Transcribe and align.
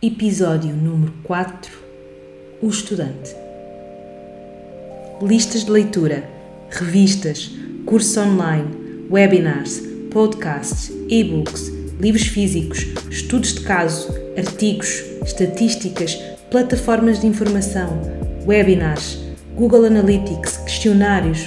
Episódio 0.00 0.76
número 0.76 1.12
4 1.24 1.72
O 2.62 2.68
Estudante. 2.68 3.34
Listas 5.20 5.64
de 5.64 5.72
leitura, 5.72 6.22
revistas, 6.70 7.50
cursos 7.84 8.16
online, 8.16 9.08
webinars, 9.10 9.82
podcasts, 10.12 10.92
e-books, 11.08 11.72
livros 11.98 12.28
físicos, 12.28 12.86
estudos 13.10 13.54
de 13.54 13.62
caso, 13.62 14.14
artigos, 14.36 15.02
estatísticas, 15.26 16.14
plataformas 16.48 17.20
de 17.20 17.26
informação, 17.26 18.00
webinars, 18.46 19.18
Google 19.56 19.86
Analytics, 19.86 20.58
questionários. 20.58 21.44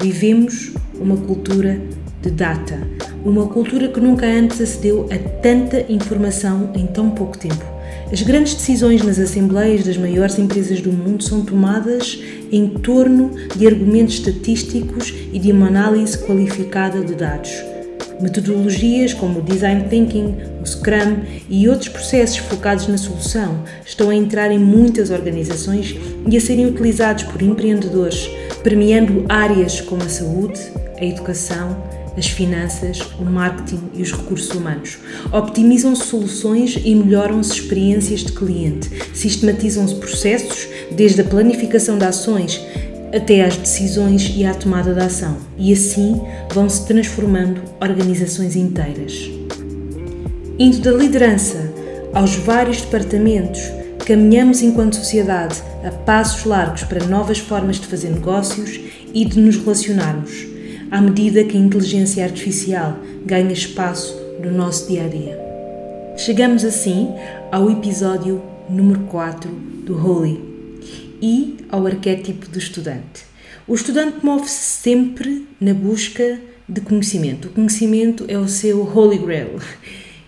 Vivemos 0.00 0.72
uma 0.96 1.16
cultura 1.18 1.80
de 2.20 2.32
data, 2.32 2.80
uma 3.24 3.46
cultura 3.46 3.86
que 3.86 4.00
nunca 4.00 4.26
antes 4.26 4.60
acedeu 4.60 5.08
a 5.08 5.18
tanta 5.40 5.86
informação 5.88 6.72
em 6.74 6.88
tão 6.88 7.08
pouco 7.08 7.38
tempo. 7.38 7.71
As 8.12 8.20
grandes 8.20 8.52
decisões 8.52 9.02
nas 9.02 9.18
assembleias 9.18 9.86
das 9.86 9.96
maiores 9.96 10.38
empresas 10.38 10.82
do 10.82 10.92
mundo 10.92 11.24
são 11.24 11.42
tomadas 11.46 12.22
em 12.52 12.68
torno 12.68 13.30
de 13.56 13.66
argumentos 13.66 14.16
estatísticos 14.16 15.14
e 15.32 15.38
de 15.38 15.50
uma 15.50 15.68
análise 15.68 16.18
qualificada 16.18 17.02
de 17.02 17.14
dados. 17.14 17.50
Metodologias 18.20 19.14
como 19.14 19.38
o 19.38 19.42
Design 19.42 19.88
Thinking, 19.88 20.36
o 20.62 20.66
Scrum 20.66 21.22
e 21.48 21.66
outros 21.70 21.88
processos 21.88 22.36
focados 22.36 22.86
na 22.86 22.98
solução 22.98 23.64
estão 23.82 24.10
a 24.10 24.14
entrar 24.14 24.52
em 24.52 24.58
muitas 24.58 25.08
organizações 25.08 25.96
e 26.30 26.36
a 26.36 26.40
serem 26.40 26.66
utilizados 26.66 27.24
por 27.24 27.40
empreendedores, 27.40 28.28
premiando 28.62 29.24
áreas 29.26 29.80
como 29.80 30.02
a 30.02 30.08
saúde, 30.10 30.60
a 31.00 31.04
educação, 31.04 31.82
as 32.16 32.26
finanças, 32.26 33.00
o 33.18 33.24
marketing 33.24 33.80
e 33.94 34.02
os 34.02 34.12
recursos 34.12 34.54
humanos. 34.54 34.98
Optimizam-se 35.32 36.04
soluções 36.04 36.78
e 36.84 36.94
melhoram-se 36.94 37.52
experiências 37.52 38.20
de 38.20 38.32
cliente. 38.32 38.90
Sistematizam-se 39.14 39.94
processos, 39.96 40.68
desde 40.90 41.20
a 41.22 41.24
planificação 41.24 41.98
de 41.98 42.04
ações 42.04 42.60
até 43.14 43.44
às 43.44 43.56
decisões 43.56 44.32
e 44.34 44.44
à 44.44 44.54
tomada 44.54 44.94
de 44.94 45.00
ação. 45.00 45.36
E 45.58 45.72
assim 45.72 46.20
vão-se 46.52 46.86
transformando 46.86 47.62
organizações 47.80 48.56
inteiras. 48.56 49.30
Indo 50.58 50.80
da 50.80 50.92
liderança 50.92 51.72
aos 52.12 52.36
vários 52.36 52.80
departamentos, 52.80 53.60
caminhamos 54.06 54.62
enquanto 54.62 54.96
sociedade 54.96 55.62
a 55.84 55.90
passos 55.90 56.44
largos 56.44 56.84
para 56.84 57.04
novas 57.06 57.38
formas 57.38 57.76
de 57.76 57.86
fazer 57.86 58.10
negócios 58.10 58.80
e 59.12 59.24
de 59.24 59.40
nos 59.40 59.56
relacionarmos 59.56 60.51
à 60.92 61.00
medida 61.00 61.42
que 61.42 61.56
a 61.56 61.60
inteligência 61.60 62.22
artificial 62.22 62.98
ganha 63.24 63.50
espaço 63.50 64.14
no 64.44 64.52
nosso 64.52 64.88
dia 64.88 65.06
a 65.06 65.08
dia. 65.08 65.40
Chegamos 66.18 66.66
assim 66.66 67.08
ao 67.50 67.70
episódio 67.70 68.42
número 68.68 69.00
4 69.04 69.50
do 69.50 69.96
Holy 69.96 70.38
e 71.22 71.56
ao 71.70 71.86
arquétipo 71.86 72.46
do 72.50 72.58
estudante. 72.58 73.24
O 73.66 73.74
estudante 73.74 74.18
move-se 74.22 74.82
sempre 74.82 75.48
na 75.58 75.72
busca 75.72 76.38
de 76.68 76.82
conhecimento. 76.82 77.48
O 77.48 77.52
conhecimento 77.52 78.26
é 78.28 78.36
o 78.36 78.46
seu 78.46 78.82
Holy 78.82 79.16
Grail. 79.16 79.60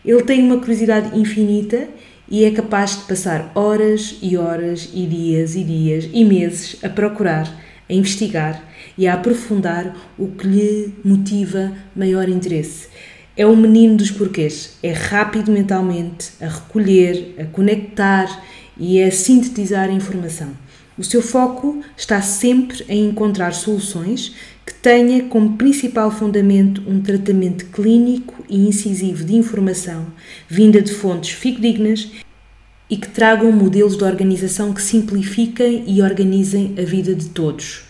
Ele 0.02 0.22
tem 0.22 0.42
uma 0.42 0.56
curiosidade 0.56 1.18
infinita 1.18 1.88
e 2.26 2.42
é 2.42 2.50
capaz 2.50 2.96
de 2.96 3.04
passar 3.04 3.52
horas 3.54 4.16
e 4.22 4.34
horas 4.34 4.88
e 4.94 5.04
dias 5.04 5.56
e 5.56 5.62
dias 5.62 6.08
e 6.10 6.24
meses 6.24 6.82
a 6.82 6.88
procurar, 6.88 7.54
a 7.88 7.92
investigar 7.92 8.62
e 8.96 9.06
a 9.06 9.14
aprofundar 9.14 9.94
o 10.18 10.28
que 10.28 10.46
lhe 10.46 10.94
motiva 11.04 11.72
maior 11.94 12.28
interesse. 12.28 12.88
É 13.36 13.44
o 13.44 13.56
menino 13.56 13.96
dos 13.96 14.10
porquês, 14.10 14.78
é 14.82 14.92
rápido 14.92 15.50
mentalmente 15.50 16.30
a 16.40 16.46
recolher, 16.46 17.34
a 17.38 17.44
conectar 17.44 18.44
e 18.76 19.02
a 19.02 19.10
sintetizar 19.10 19.88
a 19.88 19.92
informação. 19.92 20.50
O 20.96 21.02
seu 21.02 21.20
foco 21.20 21.82
está 21.96 22.22
sempre 22.22 22.84
em 22.88 23.08
encontrar 23.08 23.52
soluções 23.52 24.32
que 24.64 24.72
tenha 24.72 25.24
como 25.24 25.56
principal 25.56 26.10
fundamento 26.10 26.82
um 26.86 27.00
tratamento 27.00 27.66
clínico 27.66 28.44
e 28.48 28.68
incisivo 28.68 29.24
de 29.24 29.34
informação 29.34 30.06
vinda 30.48 30.80
de 30.80 30.92
fontes 30.92 31.30
fidedignas 31.30 32.12
e 32.88 32.96
que 32.96 33.08
tragam 33.08 33.50
modelos 33.50 33.96
de 33.96 34.04
organização 34.04 34.72
que 34.72 34.82
simplifiquem 34.82 35.84
e 35.86 36.02
organizem 36.02 36.74
a 36.78 36.82
vida 36.82 37.14
de 37.14 37.26
todos. 37.26 37.84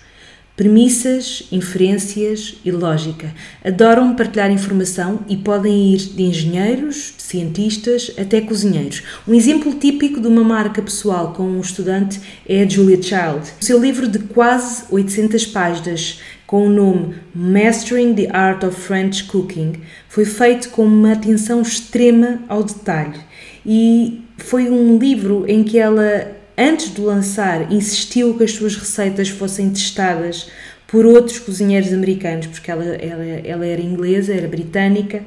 Premissas, 0.56 1.48
inferências 1.50 2.54
e 2.64 2.70
lógica. 2.70 3.34
Adoram 3.64 4.14
partilhar 4.14 4.52
informação 4.52 5.24
e 5.28 5.36
podem 5.36 5.92
ir 5.92 5.96
de 5.96 6.22
engenheiros, 6.22 7.12
de 7.16 7.24
cientistas 7.24 8.12
até 8.16 8.40
cozinheiros. 8.40 9.02
Um 9.26 9.34
exemplo 9.34 9.74
típico 9.74 10.20
de 10.20 10.28
uma 10.28 10.44
marca 10.44 10.80
pessoal 10.80 11.32
com 11.32 11.42
um 11.42 11.60
estudante 11.60 12.20
é 12.48 12.62
a 12.62 12.68
Julia 12.68 13.02
Child. 13.02 13.52
O 13.60 13.64
seu 13.64 13.80
livro 13.80 14.06
de 14.06 14.20
quase 14.20 14.84
800 14.90 15.44
páginas, 15.46 16.20
com 16.46 16.68
o 16.68 16.70
nome 16.70 17.16
Mastering 17.34 18.14
the 18.14 18.28
Art 18.30 18.62
of 18.62 18.80
French 18.80 19.24
Cooking, 19.24 19.72
foi 20.08 20.24
feito 20.24 20.68
com 20.68 20.84
uma 20.84 21.14
atenção 21.14 21.62
extrema 21.62 22.38
ao 22.48 22.62
detalhe. 22.62 23.18
E 23.66 24.22
foi 24.38 24.68
um 24.68 24.98
livro 24.98 25.44
em 25.48 25.62
que 25.62 25.78
ela 25.78 26.34
antes 26.56 26.94
de 26.94 27.00
lançar, 27.00 27.72
insistiu 27.72 28.36
que 28.36 28.44
as 28.44 28.52
suas 28.52 28.76
receitas 28.76 29.28
fossem 29.28 29.70
testadas 29.70 30.48
por 30.86 31.04
outros 31.04 31.38
cozinheiros 31.38 31.92
americanos, 31.92 32.46
porque 32.46 32.70
ela, 32.70 32.84
ela, 32.84 33.24
ela 33.24 33.66
era 33.66 33.80
inglesa, 33.80 34.32
era 34.32 34.46
britânica, 34.46 35.24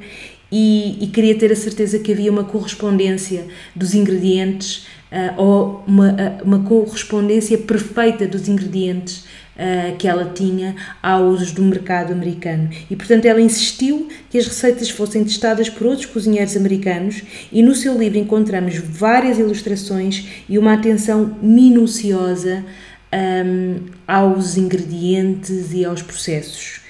e, 0.50 1.04
e, 1.04 1.06
queria 1.08 1.34
ter 1.34 1.52
a 1.52 1.56
certeza 1.56 1.98
que 1.98 2.10
havia 2.10 2.32
uma 2.32 2.44
correspondência 2.44 3.44
dos 3.76 3.94
ingredientes, 3.94 4.86
uh, 5.12 5.34
ou 5.36 5.84
uma, 5.86 6.10
uh, 6.10 6.44
uma 6.44 6.60
correspondência 6.60 7.58
perfeita 7.58 8.26
dos 8.26 8.48
ingredientes 8.48 9.26
uh, 9.58 9.96
que 9.96 10.06
ela 10.06 10.32
tinha 10.34 10.76
aos 11.02 11.52
do 11.52 11.62
mercado 11.62 12.12
americano. 12.12 12.70
E, 12.88 12.96
portanto, 12.96 13.26
ela 13.26 13.40
insistiu 13.40 14.08
que 14.30 14.38
as 14.38 14.46
receitas 14.46 14.88
fossem 14.88 15.24
testadas 15.24 15.68
por 15.68 15.86
outros 15.86 16.06
cozinheiros 16.06 16.56
americanos 16.56 17.22
e 17.50 17.62
no 17.62 17.74
seu 17.74 17.98
livro 17.98 18.18
encontramos 18.18 18.76
várias 18.76 19.38
ilustrações 19.38 20.26
e 20.48 20.58
uma 20.58 20.74
atenção 20.74 21.36
minuciosa 21.42 22.64
um, 23.12 23.86
aos 24.06 24.56
ingredientes 24.56 25.72
e 25.72 25.84
aos 25.84 26.02
processos. 26.02 26.80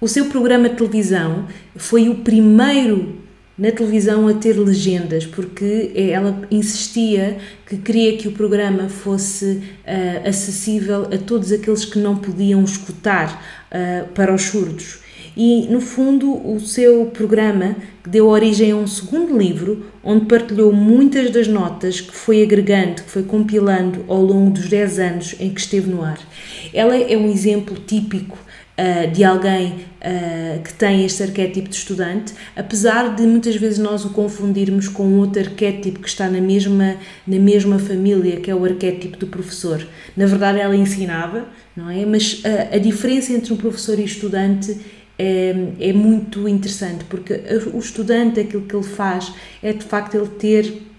O 0.00 0.08
seu 0.08 0.26
programa 0.26 0.68
de 0.68 0.76
televisão 0.76 1.46
foi 1.76 2.08
o 2.08 2.16
primeiro 2.16 3.19
na 3.60 3.70
televisão 3.70 4.26
a 4.26 4.32
ter 4.32 4.58
legendas, 4.58 5.26
porque 5.26 5.92
ela 5.94 6.40
insistia 6.50 7.36
que 7.66 7.76
queria 7.76 8.16
que 8.16 8.26
o 8.26 8.32
programa 8.32 8.88
fosse 8.88 9.60
uh, 9.84 10.26
acessível 10.26 11.08
a 11.12 11.18
todos 11.18 11.52
aqueles 11.52 11.84
que 11.84 11.98
não 11.98 12.16
podiam 12.16 12.64
escutar 12.64 13.68
uh, 13.70 14.08
para 14.14 14.34
os 14.34 14.44
surdos. 14.44 15.00
E, 15.36 15.68
no 15.68 15.80
fundo, 15.80 16.32
o 16.32 16.58
seu 16.58 17.06
programa 17.06 17.76
deu 18.04 18.28
origem 18.28 18.72
a 18.72 18.76
um 18.76 18.86
segundo 18.86 19.36
livro, 19.36 19.84
onde 20.02 20.24
partilhou 20.24 20.72
muitas 20.72 21.30
das 21.30 21.46
notas 21.46 22.00
que 22.00 22.14
foi 22.14 22.42
agregando, 22.42 23.02
que 23.02 23.10
foi 23.10 23.22
compilando 23.24 24.06
ao 24.08 24.22
longo 24.22 24.52
dos 24.52 24.68
10 24.68 24.98
anos 24.98 25.34
em 25.38 25.50
que 25.50 25.60
esteve 25.60 25.90
no 25.90 26.02
ar. 26.02 26.18
Ela 26.72 26.96
é 26.96 27.16
um 27.16 27.30
exemplo 27.30 27.76
típico 27.76 28.38
uh, 28.80 29.10
de 29.10 29.22
alguém 29.22 29.74
uh, 30.00 30.62
que 30.62 30.72
tem 30.74 31.04
este 31.04 31.22
arquétipo 31.22 31.68
de 31.68 31.76
estudante, 31.76 32.32
apesar 32.56 33.14
de 33.14 33.22
muitas 33.22 33.54
vezes 33.56 33.78
nós 33.78 34.04
o 34.04 34.10
confundirmos 34.10 34.88
com 34.88 35.18
outro 35.18 35.42
arquétipo 35.42 36.00
que 36.00 36.08
está 36.08 36.28
na 36.28 36.40
mesma, 36.40 36.96
na 37.26 37.38
mesma 37.38 37.78
família, 37.78 38.40
que 38.40 38.50
é 38.50 38.54
o 38.54 38.64
arquétipo 38.64 39.18
do 39.18 39.26
professor. 39.26 39.86
Na 40.16 40.26
verdade, 40.26 40.58
ela 40.58 40.74
ensinava, 40.74 41.46
não 41.76 41.90
é? 41.90 42.04
Mas 42.06 42.42
a, 42.44 42.76
a 42.76 42.78
diferença 42.78 43.32
entre 43.32 43.52
um 43.52 43.56
professor 43.56 43.98
e 43.98 44.04
estudante 44.04 44.76
é, 45.18 45.54
é 45.80 45.92
muito 45.92 46.48
interessante, 46.48 47.04
porque 47.04 47.40
o 47.74 47.78
estudante, 47.78 48.40
aquilo 48.40 48.62
que 48.62 48.74
ele 48.74 48.84
faz 48.84 49.32
é 49.62 49.72
de 49.72 49.84
facto 49.84 50.14
ele 50.14 50.28
ter 50.28 50.90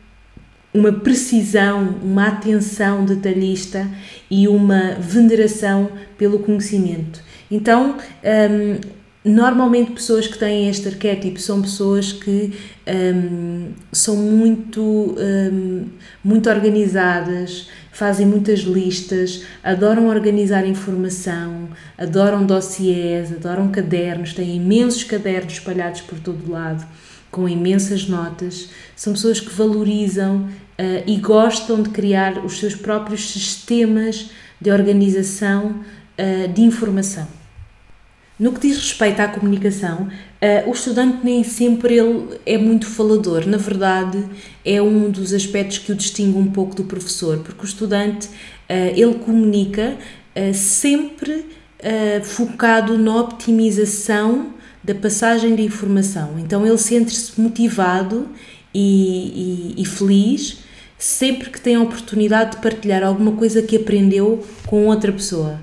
uma 0.74 0.92
precisão, 0.92 1.96
uma 2.02 2.28
atenção 2.28 3.04
detalhista 3.04 3.90
e 4.30 4.48
uma 4.48 4.94
veneração 5.00 5.90
pelo 6.18 6.40
conhecimento. 6.40 7.22
Então, 7.52 7.98
um, 8.24 8.80
normalmente 9.24 9.92
pessoas 9.92 10.26
que 10.26 10.38
têm 10.38 10.70
este 10.70 10.88
arquétipo 10.88 11.40
são 11.40 11.62
pessoas 11.62 12.12
que 12.12 12.54
um, 12.88 13.72
são 13.92 14.16
muito, 14.16 14.82
um, 14.82 15.86
muito 16.24 16.50
organizadas, 16.50 17.68
fazem 17.92 18.26
muitas 18.26 18.62
listas, 18.62 19.44
adoram 19.64 20.08
organizar 20.08 20.66
informação, 20.66 21.70
adoram 21.98 22.46
dossiês, 22.46 23.32
adoram 23.32 23.70
cadernos, 23.70 24.34
têm 24.34 24.56
imensos 24.56 25.04
cadernos 25.04 25.54
espalhados 25.54 26.02
por 26.02 26.20
todo 26.20 26.50
lado, 26.50 26.88
com 27.30 27.48
imensas 27.48 28.08
notas. 28.08 28.70
São 28.96 29.14
pessoas 29.14 29.40
que 29.40 29.54
valorizam 29.54 30.38
uh, 30.38 31.04
e 31.06 31.18
gostam 31.18 31.82
de 31.84 31.90
criar 31.90 32.44
os 32.44 32.60
seus 32.60 32.76
próprios 32.76 33.30
sistemas 33.30 34.32
de 34.60 34.72
organização 34.72 35.76
uh, 36.18 36.48
de 36.52 36.62
informação. 36.62 37.41
No 38.42 38.52
que 38.52 38.62
diz 38.62 38.78
respeito 38.78 39.20
à 39.20 39.28
comunicação, 39.28 40.08
uh, 40.08 40.68
o 40.68 40.74
estudante 40.74 41.20
nem 41.24 41.44
sempre 41.44 42.00
ele 42.00 42.40
é 42.44 42.58
muito 42.58 42.88
falador. 42.88 43.46
Na 43.46 43.58
verdade, 43.58 44.26
é 44.66 44.82
um 44.82 45.12
dos 45.12 45.32
aspectos 45.32 45.78
que 45.78 45.92
o 45.92 45.96
distingue 45.96 46.40
um 46.40 46.48
pouco 46.48 46.74
do 46.74 46.86
professor, 46.86 47.38
porque 47.38 47.62
o 47.62 47.66
estudante 47.66 48.26
uh, 48.28 48.32
ele 48.96 49.14
comunica 49.14 49.96
uh, 50.36 50.54
sempre 50.56 51.46
focado 52.24 52.96
na 52.96 53.22
optimização 53.22 54.54
da 54.84 54.94
passagem 54.94 55.56
de 55.56 55.64
informação. 55.64 56.38
Então 56.38 56.66
ele 56.66 56.78
sente-se 56.78 57.42
motivado 57.42 58.28
e, 58.72 59.74
e, 59.76 59.82
e 59.82 59.86
feliz 59.86 60.60
sempre 61.00 61.50
que 61.50 61.60
tem 61.60 61.74
a 61.74 61.82
oportunidade 61.82 62.52
de 62.52 62.58
partilhar 62.62 63.04
alguma 63.04 63.32
coisa 63.32 63.64
que 63.64 63.78
aprendeu 63.78 64.46
com 64.68 64.86
outra 64.86 65.12
pessoa. 65.12 65.60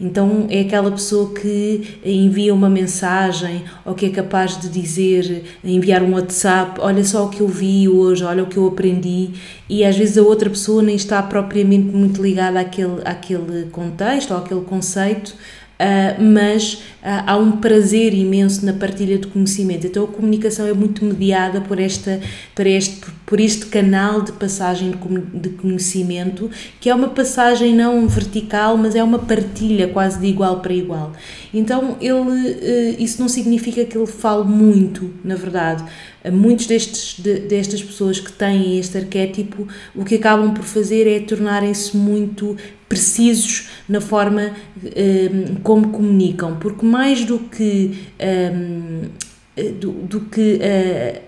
Então 0.00 0.46
é 0.48 0.60
aquela 0.60 0.92
pessoa 0.92 1.34
que 1.34 1.98
envia 2.04 2.54
uma 2.54 2.70
mensagem 2.70 3.64
ou 3.84 3.94
que 3.94 4.06
é 4.06 4.10
capaz 4.10 4.60
de 4.60 4.68
dizer, 4.68 5.44
enviar 5.64 6.02
um 6.02 6.12
WhatsApp, 6.14 6.80
olha 6.80 7.04
só 7.04 7.26
o 7.26 7.30
que 7.30 7.40
eu 7.40 7.48
vi 7.48 7.88
hoje, 7.88 8.22
olha 8.22 8.44
o 8.44 8.46
que 8.46 8.56
eu 8.56 8.68
aprendi, 8.68 9.30
e 9.68 9.84
às 9.84 9.96
vezes 9.96 10.16
a 10.16 10.22
outra 10.22 10.48
pessoa 10.48 10.82
nem 10.84 10.94
está 10.94 11.20
propriamente 11.20 11.86
muito 11.86 12.22
ligada 12.22 12.60
àquele, 12.60 13.02
àquele 13.04 13.70
contexto 13.70 14.30
ou 14.30 14.38
àquele 14.38 14.60
conceito, 14.60 15.34
Uh, 15.78 16.20
mas 16.20 16.74
uh, 16.74 17.22
há 17.24 17.36
um 17.36 17.52
prazer 17.52 18.12
imenso 18.12 18.66
na 18.66 18.72
partilha 18.72 19.16
de 19.16 19.28
conhecimento. 19.28 19.86
Então 19.86 20.02
a 20.02 20.08
comunicação 20.08 20.66
é 20.66 20.72
muito 20.72 21.04
mediada 21.04 21.60
por, 21.60 21.78
esta, 21.78 22.20
por, 22.52 22.66
este, 22.66 23.00
por 23.24 23.38
este 23.38 23.66
canal 23.66 24.20
de 24.20 24.32
passagem 24.32 24.92
de 25.32 25.50
conhecimento, 25.50 26.50
que 26.80 26.90
é 26.90 26.94
uma 26.94 27.10
passagem 27.10 27.76
não 27.76 28.08
vertical, 28.08 28.76
mas 28.76 28.96
é 28.96 29.04
uma 29.04 29.20
partilha 29.20 29.86
quase 29.86 30.18
de 30.18 30.26
igual 30.26 30.58
para 30.58 30.72
igual. 30.72 31.12
Então 31.54 31.96
ele, 32.00 32.10
uh, 32.12 32.96
isso 32.98 33.20
não 33.20 33.28
significa 33.28 33.84
que 33.84 33.96
ele 33.96 34.06
fale 34.08 34.44
muito, 34.48 35.14
na 35.22 35.36
verdade. 35.36 35.84
Muitos 36.32 36.66
destes, 36.66 37.22
de, 37.22 37.38
destas 37.38 37.80
pessoas 37.80 38.18
que 38.18 38.32
têm 38.32 38.80
este 38.80 38.98
arquétipo, 38.98 39.68
o 39.94 40.04
que 40.04 40.16
acabam 40.16 40.52
por 40.52 40.64
fazer 40.64 41.06
é 41.06 41.20
tornarem-se 41.20 41.96
muito 41.96 42.56
precisos 42.88 43.68
na 43.88 44.00
forma 44.00 44.52
um, 44.82 44.88
ehm, 44.94 45.54
como 45.62 45.88
comunicam, 45.90 46.56
porque 46.56 46.84
mais 46.84 47.24
do 47.24 47.38
que, 47.38 47.98
um, 48.18 49.02
ehm, 49.56 49.72
do, 49.78 49.92
do, 49.92 50.20
que 50.22 50.56
uh, 50.56 51.27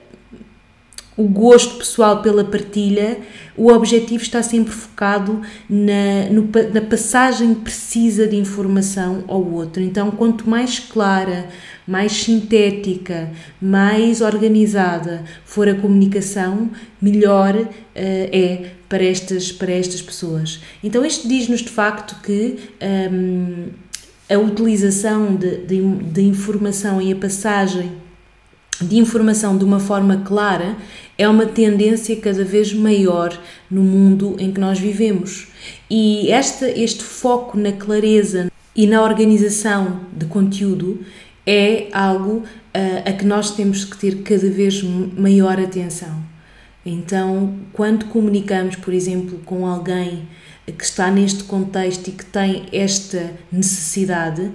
o 1.20 1.28
gosto 1.28 1.76
pessoal 1.76 2.22
pela 2.22 2.42
partilha, 2.42 3.18
o 3.54 3.70
objetivo 3.70 4.22
está 4.22 4.42
sempre 4.42 4.72
focado 4.72 5.42
na, 5.68 6.30
no, 6.30 6.48
na 6.72 6.80
passagem 6.80 7.54
precisa 7.54 8.26
de 8.26 8.36
informação 8.36 9.22
ao 9.28 9.44
outro. 9.44 9.82
Então, 9.82 10.10
quanto 10.10 10.48
mais 10.48 10.78
clara, 10.78 11.46
mais 11.86 12.12
sintética, 12.12 13.30
mais 13.60 14.22
organizada 14.22 15.22
for 15.44 15.68
a 15.68 15.74
comunicação, 15.74 16.70
melhor 17.02 17.54
uh, 17.54 17.68
é 17.94 18.70
para 18.88 19.04
estas, 19.04 19.52
para 19.52 19.72
estas 19.72 20.00
pessoas. 20.00 20.62
Então, 20.82 21.04
isto 21.04 21.28
diz-nos 21.28 21.60
de 21.60 21.68
facto 21.68 22.16
que 22.22 22.58
um, 23.12 23.66
a 24.26 24.38
utilização 24.38 25.36
de, 25.36 25.58
de, 25.66 25.82
de 25.82 26.22
informação 26.22 27.02
e 27.02 27.12
a 27.12 27.16
passagem 27.16 27.92
de 28.80 28.96
informação 28.96 29.56
de 29.58 29.64
uma 29.64 29.78
forma 29.78 30.22
clara 30.24 30.76
é 31.20 31.28
uma 31.28 31.44
tendência 31.44 32.16
cada 32.16 32.42
vez 32.42 32.72
maior 32.72 33.38
no 33.70 33.82
mundo 33.82 34.36
em 34.38 34.50
que 34.50 34.58
nós 34.58 34.78
vivemos. 34.78 35.48
E 35.90 36.32
esta, 36.32 36.66
este 36.66 37.04
foco 37.04 37.58
na 37.58 37.72
clareza 37.72 38.50
e 38.74 38.86
na 38.86 39.02
organização 39.02 40.00
de 40.16 40.24
conteúdo 40.24 41.04
é 41.46 41.88
algo 41.92 42.36
uh, 42.38 42.44
a 43.04 43.12
que 43.12 43.26
nós 43.26 43.50
temos 43.50 43.84
que 43.84 43.98
ter 43.98 44.22
cada 44.22 44.48
vez 44.48 44.82
maior 44.82 45.60
atenção. 45.60 46.22
Então, 46.86 47.54
quando 47.74 48.06
comunicamos, 48.06 48.76
por 48.76 48.94
exemplo, 48.94 49.40
com 49.44 49.66
alguém 49.66 50.26
que 50.66 50.84
está 50.84 51.10
neste 51.10 51.44
contexto 51.44 52.08
e 52.08 52.12
que 52.12 52.24
tem 52.24 52.64
esta 52.72 53.30
necessidade, 53.52 54.50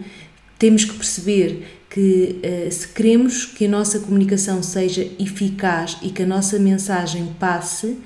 temos 0.58 0.84
que 0.84 0.96
perceber 0.96 1.64
que 1.96 2.42
uh, 2.44 2.70
se 2.70 2.90
queremos 2.90 3.46
que 3.46 3.64
a 3.64 3.70
nossa 3.70 4.02
comunicação 4.02 4.62
seja 4.62 5.10
eficaz 5.18 5.98
e 6.02 6.10
que 6.10 6.24
a 6.24 6.26
nossa 6.26 6.60
mensagem 6.60 7.34
passe, 7.40 7.98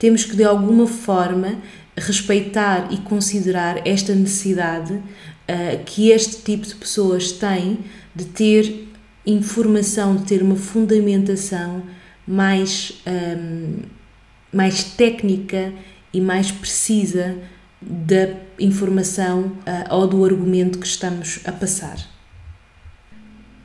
temos 0.00 0.24
que 0.24 0.34
de 0.34 0.42
alguma 0.42 0.84
forma 0.88 1.56
respeitar 1.96 2.92
e 2.92 2.96
considerar 2.96 3.86
esta 3.86 4.12
necessidade 4.16 4.94
uh, 4.94 5.84
que 5.84 6.10
este 6.10 6.42
tipo 6.42 6.66
de 6.66 6.74
pessoas 6.74 7.30
têm 7.30 7.78
de 8.12 8.24
ter 8.24 8.88
informação, 9.24 10.16
de 10.16 10.24
ter 10.24 10.42
uma 10.42 10.56
fundamentação 10.56 11.84
mais, 12.26 13.00
ehm, 13.06 13.82
mais 14.52 14.82
técnica 14.82 15.72
e 16.12 16.20
mais 16.20 16.50
precisa 16.50 17.36
da 17.80 18.34
informação 18.58 19.42
uh, 19.42 19.94
ou 19.94 20.06
do 20.08 20.24
argumento 20.24 20.78
que 20.78 20.86
estamos 20.86 21.40
a 21.44 21.52
passar. 21.52 22.15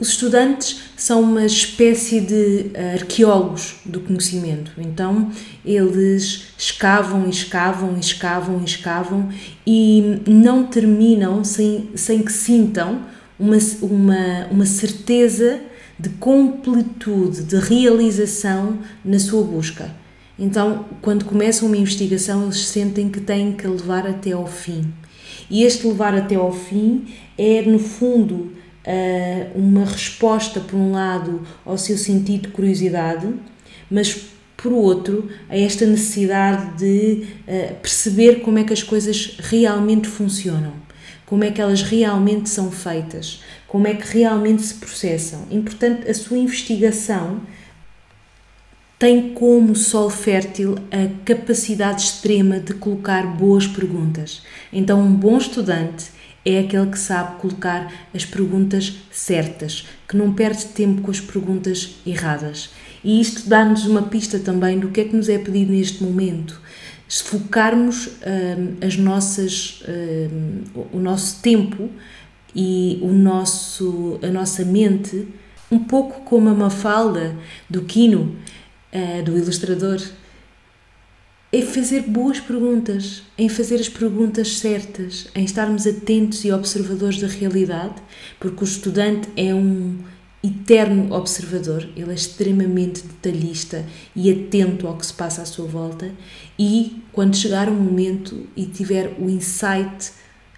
Os 0.01 0.09
estudantes 0.09 0.79
são 0.97 1.21
uma 1.21 1.45
espécie 1.45 2.19
de 2.21 2.71
eh, 2.73 2.93
arqueólogos 2.93 3.75
do 3.85 3.99
conhecimento, 3.99 4.71
então 4.79 5.29
eles 5.63 6.47
escavam, 6.57 7.29
escavam, 7.29 7.95
escavam, 7.99 8.63
escavam 8.63 9.29
e 9.65 10.19
não 10.27 10.65
terminam 10.65 11.43
sem, 11.43 11.91
sem 11.93 12.23
que 12.23 12.31
sintam 12.33 13.03
uma, 13.37 13.57
uma, 13.79 14.47
uma 14.49 14.65
certeza 14.65 15.61
de 15.99 16.09
completude, 16.09 17.43
de 17.43 17.57
realização 17.57 18.79
na 19.05 19.19
sua 19.19 19.43
busca. 19.43 19.95
Então, 20.39 20.83
quando 21.03 21.25
começam 21.25 21.67
uma 21.67 21.77
investigação, 21.77 22.45
eles 22.45 22.65
sentem 22.65 23.07
que 23.07 23.21
têm 23.21 23.53
que 23.53 23.67
levar 23.67 24.07
até 24.07 24.31
ao 24.31 24.47
fim. 24.47 24.91
E 25.47 25.61
este 25.61 25.85
levar 25.85 26.15
até 26.15 26.33
ao 26.33 26.51
fim 26.51 27.05
é, 27.37 27.61
no 27.61 27.77
fundo, 27.77 28.51
uh, 28.85 29.57
uma 29.57 29.85
resposta, 29.85 30.59
por 30.59 30.75
um 30.75 30.91
lado, 30.91 31.41
ao 31.65 31.77
seu 31.77 31.97
sentido 31.97 32.47
de 32.47 32.53
curiosidade, 32.53 33.27
mas 33.89 34.31
por 34.57 34.71
outro, 34.71 35.27
a 35.49 35.57
esta 35.57 35.85
necessidade 35.85 36.77
de 36.77 37.25
uh, 37.47 37.75
perceber 37.81 38.41
como 38.41 38.59
é 38.59 38.63
que 38.63 38.73
as 38.73 38.83
coisas 38.83 39.37
realmente 39.39 40.07
funcionam, 40.07 40.73
como 41.25 41.43
é 41.43 41.51
que 41.51 41.59
elas 41.59 41.81
realmente 41.81 42.49
são 42.49 42.71
feitas, 42.71 43.41
como 43.67 43.87
é 43.87 43.95
que 43.95 44.17
realmente 44.17 44.61
se 44.61 44.75
processam. 44.75 45.47
E, 45.49 45.59
portanto, 45.59 46.09
a 46.09 46.13
sua 46.13 46.37
investigação 46.37 47.41
tem 48.99 49.33
como 49.33 49.75
sol 49.75 50.11
fértil 50.11 50.75
a 50.91 51.09
capacidade 51.25 52.03
extrema 52.03 52.59
de 52.59 52.75
colocar 52.75 53.25
boas 53.25 53.65
perguntas. 53.65 54.43
Então, 54.71 55.01
um 55.01 55.11
bom 55.11 55.39
estudante 55.39 56.11
é 56.45 56.59
aquele 56.59 56.87
que 56.87 56.97
sabe 56.97 57.39
colocar 57.39 57.91
as 58.13 58.25
perguntas 58.25 58.93
certas, 59.11 59.87
que 60.07 60.17
não 60.17 60.33
perde 60.33 60.65
tempo 60.65 61.01
com 61.01 61.11
as 61.11 61.19
perguntas 61.19 61.95
erradas. 62.05 62.71
E 63.03 63.19
isto 63.19 63.47
dá-nos 63.47 63.85
uma 63.85 64.03
pista 64.03 64.39
também 64.39 64.79
do 64.79 64.89
que 64.89 65.01
é 65.01 65.05
que 65.05 65.15
nos 65.15 65.29
é 65.29 65.37
pedido 65.37 65.71
neste 65.71 66.03
momento. 66.03 66.59
Se 67.07 67.23
focarmos 67.23 68.07
hum, 68.07 68.77
as 68.85 68.95
nossas, 68.97 69.83
hum, 69.87 70.63
o 70.91 70.99
nosso 70.99 71.41
tempo 71.41 71.89
e 72.55 72.99
o 73.01 73.11
nosso, 73.11 74.19
a 74.23 74.27
nossa 74.27 74.63
mente, 74.63 75.27
um 75.71 75.79
pouco 75.79 76.21
como 76.21 76.49
a 76.49 76.53
Mafalda 76.53 77.35
do 77.69 77.83
Quino, 77.83 78.35
uh, 78.93 79.23
do 79.23 79.37
ilustrador, 79.37 80.01
é 81.53 81.61
fazer 81.61 82.03
boas 82.03 82.39
perguntas, 82.39 83.23
em 83.37 83.49
fazer 83.49 83.75
as 83.75 83.89
perguntas 83.89 84.57
certas, 84.57 85.27
em 85.35 85.43
estarmos 85.43 85.85
atentos 85.85 86.45
e 86.45 86.51
observadores 86.51 87.19
da 87.19 87.27
realidade, 87.27 87.95
porque 88.39 88.63
o 88.63 88.65
estudante 88.65 89.27
é 89.35 89.53
um 89.53 89.97
eterno 90.41 91.13
observador, 91.13 91.87
ele 91.95 92.11
é 92.11 92.15
extremamente 92.15 93.03
detalhista 93.03 93.85
e 94.15 94.31
atento 94.31 94.87
ao 94.87 94.97
que 94.97 95.05
se 95.05 95.13
passa 95.13 95.41
à 95.41 95.45
sua 95.45 95.67
volta, 95.67 96.11
e 96.57 97.03
quando 97.11 97.35
chegar 97.35 97.67
o 97.67 97.73
momento 97.73 98.47
e 98.55 98.65
tiver 98.65 99.17
o 99.19 99.29
insight 99.29 100.11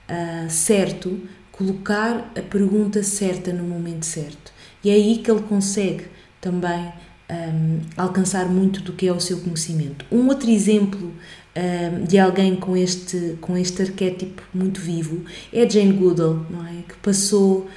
uh, 0.07 0.49
certo, 0.49 1.19
colocar 1.51 2.31
a 2.37 2.41
pergunta 2.41 3.01
certa 3.01 3.51
no 3.51 3.63
momento 3.63 4.05
certo. 4.05 4.53
E 4.83 4.89
é 4.89 4.93
aí 4.93 5.17
que 5.17 5.31
ele 5.31 5.41
consegue 5.41 6.05
também 6.39 6.91
um, 7.29 7.79
alcançar 7.95 8.47
muito 8.47 8.81
do 8.81 8.93
que 8.93 9.07
é 9.07 9.13
o 9.13 9.19
seu 9.19 9.39
conhecimento. 9.39 10.05
Um 10.11 10.27
outro 10.27 10.49
exemplo 10.49 11.11
um, 11.55 12.05
de 12.05 12.17
alguém 12.17 12.55
com 12.55 12.75
este, 12.75 13.37
com 13.39 13.57
este 13.57 13.81
arquétipo 13.81 14.41
muito 14.53 14.81
vivo 14.81 15.23
é 15.51 15.69
Jane 15.69 15.93
Goodall, 15.93 16.45
não 16.49 16.65
é? 16.65 16.83
que 16.87 16.95
passou 17.01 17.59
uh, 17.59 17.67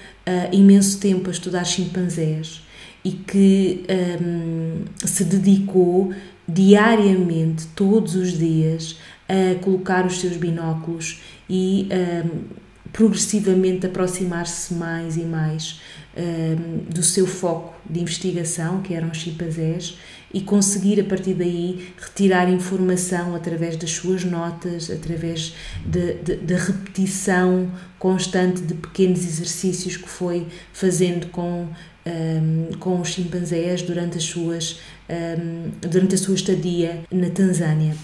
imenso 0.53 0.99
tempo 0.99 1.29
a 1.29 1.33
estudar 1.33 1.65
chimpanzés 1.65 2.63
e 3.05 3.13
que 3.13 3.85
um, 4.21 4.85
se 5.07 5.25
dedicou 5.25 6.13
diariamente, 6.49 7.67
todos 7.75 8.15
os 8.15 8.37
dias, 8.37 8.97
a 9.29 9.57
colocar 9.63 10.07
os 10.07 10.21
seus 10.21 10.37
binóculos 10.37 11.21
e 11.51 11.89
progressivamente 12.93 13.85
aproximar-se 13.87 14.73
mais 14.75 15.17
e 15.17 15.25
mais 15.25 15.81
um, 16.17 16.79
do 16.91 17.03
seu 17.03 17.27
foco 17.27 17.75
de 17.89 18.01
investigação, 18.01 18.81
que 18.81 18.95
eram 18.95 19.11
os 19.11 19.19
chimpanzés, 19.19 19.99
e 20.33 20.41
conseguir 20.41 21.01
a 21.01 21.05
partir 21.05 21.35
daí 21.35 21.89
retirar 21.99 22.49
informação 22.49 23.35
através 23.35 23.77
das 23.77 23.91
suas 23.91 24.25
notas, 24.25 24.91
através 24.91 25.55
da 25.85 26.57
repetição 26.57 27.71
constante 27.99 28.63
de 28.63 28.75
pequenos 28.75 29.25
exercícios 29.25 29.97
que 29.97 30.09
foi 30.09 30.47
fazendo 30.73 31.29
com, 31.29 31.69
um, 32.07 32.71
com 32.79 33.01
os 33.01 33.09
chimpanzés 33.09 33.83
durante, 33.83 34.19
as 34.19 34.25
suas, 34.25 34.81
um, 35.09 35.71
durante 35.89 36.15
a 36.15 36.19
sua 36.19 36.35
estadia 36.35 37.05
na 37.11 37.31
Tanzânia. 37.31 37.95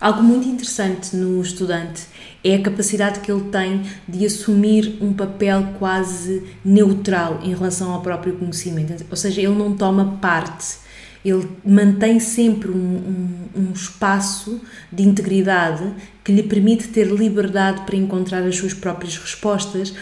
Algo 0.00 0.22
muito 0.22 0.48
interessante 0.48 1.14
no 1.14 1.42
estudante 1.42 2.06
é 2.42 2.54
a 2.54 2.62
capacidade 2.62 3.20
que 3.20 3.30
ele 3.30 3.50
tem 3.50 3.82
de 4.08 4.24
assumir 4.24 4.96
um 4.98 5.12
papel 5.12 5.74
quase 5.78 6.42
neutral 6.64 7.38
em 7.42 7.50
relação 7.50 7.92
ao 7.92 8.00
próprio 8.00 8.34
conhecimento, 8.34 9.04
ou 9.10 9.16
seja, 9.16 9.42
ele 9.42 9.54
não 9.54 9.76
toma 9.76 10.16
parte, 10.18 10.78
ele 11.22 11.46
mantém 11.62 12.18
sempre 12.18 12.70
um, 12.70 12.74
um, 12.74 13.60
um 13.60 13.72
espaço 13.72 14.58
de 14.90 15.02
integridade 15.02 15.92
que 16.24 16.32
lhe 16.32 16.44
permite 16.44 16.88
ter 16.88 17.06
liberdade 17.06 17.82
para 17.82 17.94
encontrar 17.94 18.42
as 18.42 18.56
suas 18.56 18.72
próprias 18.72 19.18
respostas, 19.18 19.92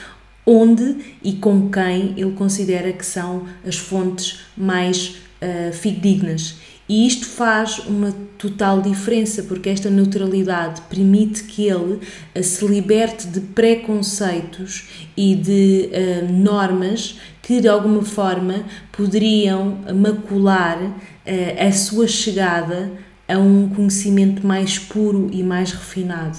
onde 0.47 0.97
e 1.25 1.33
com 1.33 1.69
quem 1.69 2.15
ele 2.17 2.33
considera 2.37 2.93
que 2.93 3.05
são 3.05 3.47
as 3.67 3.77
fontes 3.77 4.43
mais 4.57 5.17
uh, 5.43 5.73
fidedignas. 5.73 6.57
E 6.89 7.07
isto 7.07 7.27
faz 7.27 7.81
uma 7.81 8.15
total 8.39 8.81
diferença, 8.81 9.43
porque 9.43 9.69
esta 9.69 9.91
neutralidade 9.91 10.81
permite 10.83 11.43
que 11.43 11.69
ele 11.69 12.01
eh, 12.35 12.43
se 12.43 12.65
liberte 12.67 13.27
de 13.27 13.41
preconceitos 13.41 14.89
e 15.15 15.35
de 15.35 15.91
uh, 15.93 16.33
normas 16.33 17.19
que 17.43 17.61
de 17.61 17.69
alguma 17.69 18.03
forma 18.03 18.65
poderiam 18.91 19.79
macular 19.95 20.81
uh, 20.81 21.67
a 21.67 21.73
sua 21.73 22.07
chegada 22.07 22.91
a 23.29 23.37
um 23.37 23.69
conhecimento 23.69 24.47
mais 24.47 24.79
puro 24.79 25.29
e 25.31 25.43
mais 25.43 25.73
refinado. 25.73 26.39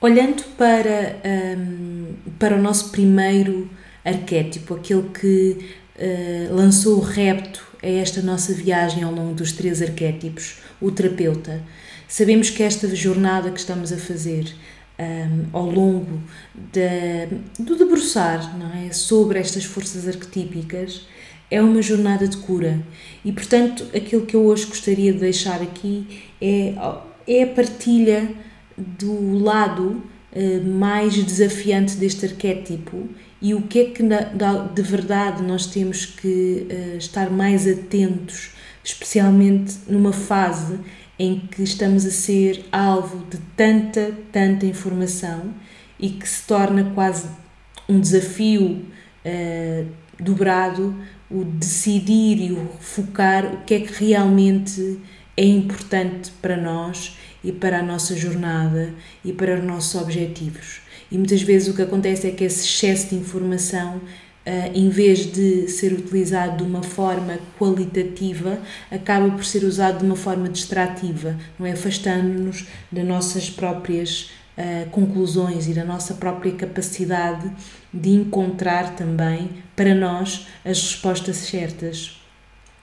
Olhando 0.00 0.44
para, 0.56 1.16
um, 1.24 1.28
ehm, 1.28 2.14
para 2.38 2.54
o 2.54 2.62
nosso 2.62 2.90
primeiro 2.90 3.68
arquétipo, 4.04 4.74
aquele 4.74 5.08
que 5.08 5.58
uh, 5.98 6.54
lançou 6.54 6.98
o 6.98 7.00
repto 7.00 7.67
a 7.82 7.86
esta 7.86 8.20
nossa 8.22 8.52
viagem 8.52 9.02
ao 9.02 9.12
longo 9.12 9.34
dos 9.34 9.52
três 9.52 9.80
arquétipos, 9.80 10.56
o 10.80 10.90
terapeuta. 10.90 11.62
Sabemos 12.08 12.50
que 12.50 12.62
esta 12.62 12.94
jornada 12.94 13.50
que 13.50 13.60
estamos 13.60 13.92
a 13.92 13.96
fazer 13.96 14.54
um, 14.98 15.46
ao 15.52 15.70
longo 15.70 16.20
de, 16.54 17.62
do 17.62 17.76
debruçar 17.76 18.40
é, 18.84 18.92
sobre 18.92 19.38
estas 19.38 19.64
forças 19.64 20.08
arquetípicas 20.08 21.06
é 21.50 21.62
uma 21.62 21.80
jornada 21.80 22.26
de 22.26 22.36
cura. 22.38 22.82
E, 23.24 23.32
portanto, 23.32 23.86
aquilo 23.94 24.26
que 24.26 24.36
eu 24.36 24.44
hoje 24.44 24.66
gostaria 24.66 25.12
de 25.12 25.20
deixar 25.20 25.62
aqui 25.62 26.28
é, 26.40 26.74
é 27.26 27.42
a 27.44 27.46
partilha 27.46 28.30
do 28.76 29.38
lado 29.38 30.02
mais 30.64 31.14
desafiante 31.14 31.96
deste 31.96 32.26
arquétipo? 32.26 33.08
E 33.40 33.54
o 33.54 33.62
que 33.62 33.78
é 33.78 33.84
que 33.90 34.02
de 34.02 34.82
verdade 34.82 35.42
nós 35.42 35.66
temos 35.66 36.04
que 36.04 36.66
uh, 36.70 36.96
estar 36.96 37.30
mais 37.30 37.66
atentos, 37.68 38.50
especialmente 38.82 39.76
numa 39.86 40.12
fase 40.12 40.78
em 41.18 41.40
que 41.40 41.62
estamos 41.62 42.04
a 42.04 42.10
ser 42.10 42.64
alvo 42.70 43.24
de 43.30 43.38
tanta, 43.56 44.12
tanta 44.32 44.66
informação 44.66 45.54
e 45.98 46.10
que 46.10 46.28
se 46.28 46.46
torna 46.46 46.92
quase 46.94 47.28
um 47.88 48.00
desafio 48.00 48.84
uh, 49.24 49.86
dobrado 50.20 50.94
o 51.30 51.44
decidir 51.44 52.40
e 52.40 52.52
o 52.52 52.66
focar 52.80 53.44
o 53.46 53.64
que 53.64 53.74
é 53.74 53.80
que 53.80 54.04
realmente 54.04 54.98
é 55.36 55.44
importante 55.44 56.32
para 56.42 56.56
nós 56.56 57.16
e 57.42 57.52
para 57.52 57.78
a 57.78 57.82
nossa 57.82 58.16
jornada 58.16 58.92
e 59.24 59.32
para 59.32 59.58
os 59.58 59.64
nossos 59.64 60.00
objetivos. 60.00 60.80
E 61.10 61.16
muitas 61.16 61.42
vezes 61.42 61.68
o 61.68 61.74
que 61.74 61.82
acontece 61.82 62.26
é 62.26 62.30
que 62.30 62.44
esse 62.44 62.64
excesso 62.64 63.10
de 63.10 63.16
informação, 63.16 64.00
Uh, 64.46 64.72
em 64.72 64.88
vez 64.88 65.30
de 65.30 65.68
ser 65.68 65.92
utilizado 65.92 66.56
de 66.56 66.62
uma 66.62 66.82
forma 66.82 67.38
qualitativa, 67.58 68.58
acaba 68.90 69.28
por 69.28 69.44
ser 69.44 69.62
usado 69.62 69.98
de 69.98 70.06
uma 70.06 70.16
forma 70.16 70.48
distrativa, 70.48 71.36
não 71.58 71.66
é? 71.66 71.72
afastando-nos 71.72 72.66
das 72.90 73.04
nossas 73.04 73.50
próprias 73.50 74.30
uh, 74.56 74.88
conclusões 74.88 75.68
e 75.68 75.74
da 75.74 75.84
nossa 75.84 76.14
própria 76.14 76.52
capacidade 76.52 77.52
de 77.92 78.08
encontrar 78.08 78.96
também 78.96 79.50
para 79.76 79.94
nós 79.94 80.46
as 80.64 80.80
respostas 80.80 81.36
certas. 81.36 82.18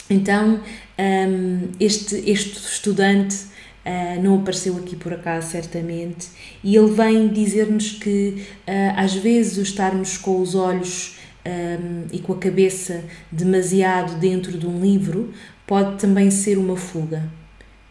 Então, 0.08 0.62
um, 1.00 1.70
este, 1.80 2.16
este 2.30 2.60
estudante 2.60 3.38
Uh, 3.86 4.20
não 4.20 4.40
apareceu 4.40 4.76
aqui 4.78 4.96
por 4.96 5.14
acaso, 5.14 5.52
certamente, 5.52 6.30
e 6.64 6.76
ele 6.76 6.90
vem 6.90 7.28
dizer-nos 7.28 7.92
que 7.92 8.44
uh, 8.68 8.98
às 8.98 9.14
vezes 9.14 9.60
o 9.60 9.62
estarmos 9.62 10.18
com 10.18 10.42
os 10.42 10.56
olhos 10.56 11.18
um, 11.46 12.08
e 12.12 12.18
com 12.18 12.34
a 12.34 12.38
cabeça 12.38 13.04
demasiado 13.32 14.20
dentro 14.20 14.58
de 14.58 14.66
um 14.66 14.82
livro 14.82 15.32
pode 15.68 16.00
também 16.00 16.32
ser 16.32 16.58
uma 16.58 16.76
fuga, 16.76 17.32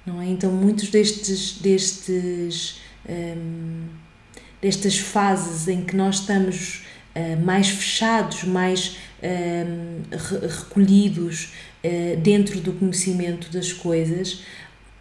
não 0.05 0.21
é? 0.21 0.27
Então, 0.27 0.51
muitos 0.51 0.89
destes, 0.89 1.61
destes 1.61 2.81
um, 3.09 3.85
destas 4.61 4.99
fases 4.99 5.69
em 5.69 5.83
que 5.83 5.95
nós 5.95 6.17
estamos 6.17 6.83
uh, 7.15 7.41
mais 7.45 7.69
fechados, 7.69 8.43
mais 8.43 8.97
recolhidos 10.43 11.55
dentro 12.23 12.61
do 12.61 12.75
conhecimento 12.75 13.51
das 13.51 13.73
coisas, 13.73 14.43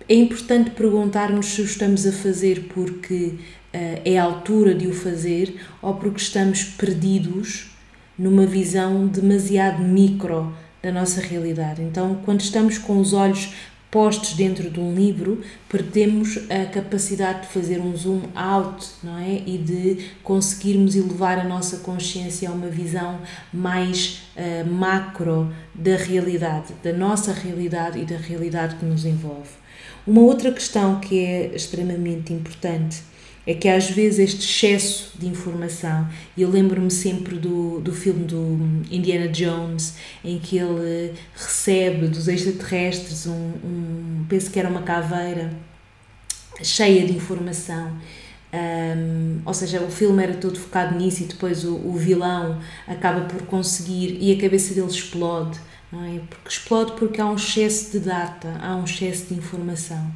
é 0.08 0.16
importante 0.16 0.72
perguntar-nos 0.72 1.48
se 1.48 1.62
o 1.62 1.66
estamos 1.66 2.06
a 2.06 2.12
fazer 2.12 2.68
porque 2.74 3.36
uh, 3.74 4.02
é 4.06 4.18
a 4.18 4.24
altura 4.24 4.74
de 4.74 4.88
o 4.88 4.94
fazer 4.94 5.56
ou 5.82 5.96
porque 5.96 6.20
estamos 6.20 6.64
perdidos 6.64 7.72
numa 8.18 8.46
visão 8.46 9.08
demasiado 9.08 9.82
micro 9.82 10.54
da 10.82 10.92
nossa 10.92 11.22
realidade. 11.22 11.82
Então, 11.82 12.20
quando 12.26 12.42
estamos 12.42 12.78
com 12.78 13.00
os 13.00 13.14
olhos 13.14 13.54
postos 13.90 14.34
dentro 14.34 14.72
de 14.72 14.80
um 14.80 14.94
livro, 14.94 15.42
perdemos 15.70 16.40
a 16.50 16.66
capacidade 16.66 17.42
de 17.42 17.48
fazer 17.54 17.80
um 17.80 17.96
zoom 17.96 18.24
out, 18.34 18.88
não 19.04 19.20
é? 19.20 19.44
E 19.46 19.58
de 19.58 20.10
conseguirmos 20.24 20.96
elevar 20.96 21.38
a 21.38 21.44
nossa 21.44 21.78
consciência 21.78 22.50
a 22.50 22.52
uma 22.52 22.70
visão 22.70 23.20
mais 23.54 24.24
uh, 24.36 24.68
macro 24.68 25.54
da 25.76 25.96
realidade, 25.96 26.74
da 26.84 26.92
nossa 26.92 27.32
realidade 27.32 28.00
e 28.00 28.06
da 28.06 28.18
realidade 28.18 28.76
que 28.76 28.86
nos 28.86 29.06
envolve. 29.06 29.63
Uma 30.06 30.22
outra 30.22 30.52
questão 30.52 31.00
que 31.00 31.18
é 31.24 31.56
extremamente 31.56 32.34
importante 32.34 33.02
é 33.46 33.54
que 33.54 33.68
às 33.68 33.90
vezes 33.90 34.20
este 34.20 34.46
excesso 34.46 35.12
de 35.18 35.28
informação, 35.28 36.08
e 36.36 36.42
eu 36.42 36.50
lembro-me 36.50 36.92
sempre 36.92 37.36
do, 37.36 37.80
do 37.82 37.94
filme 37.94 38.26
do 38.26 38.58
Indiana 38.90 39.28
Jones, 39.28 39.96
em 40.24 40.40
que 40.40 40.58
ele 40.58 41.14
recebe 41.36 42.08
dos 42.08 42.28
extraterrestres 42.28 43.28
um, 43.28 43.52
um 43.64 44.26
penso 44.30 44.50
que 44.50 44.60
era 44.60 44.70
uma 44.70 44.82
caveira 44.82 45.52
cheia 46.62 47.06
de 47.06 47.16
informação. 47.16 47.92
Um, 48.54 49.40
ou 49.46 49.54
seja, 49.54 49.82
o 49.82 49.90
filme 49.90 50.22
era 50.22 50.36
todo 50.36 50.60
focado 50.60 50.96
nisso 50.96 51.24
e 51.24 51.26
depois 51.26 51.66
o, 51.66 51.76
o 51.76 51.94
vilão 51.96 52.62
acaba 52.88 53.22
por 53.22 53.42
conseguir 53.44 54.18
e 54.22 54.32
a 54.32 54.40
cabeça 54.40 54.74
dele 54.74 54.88
explode 54.88 55.60
é? 56.02 56.20
Porque 56.30 56.50
explode 56.50 56.94
porque 56.94 57.20
há 57.20 57.26
um 57.26 57.36
excesso 57.36 57.92
de 57.92 58.00
data, 58.00 58.58
há 58.62 58.76
um 58.76 58.86
excesso 58.86 59.28
de 59.28 59.36
informação. 59.36 60.12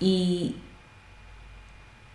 E, 0.00 0.56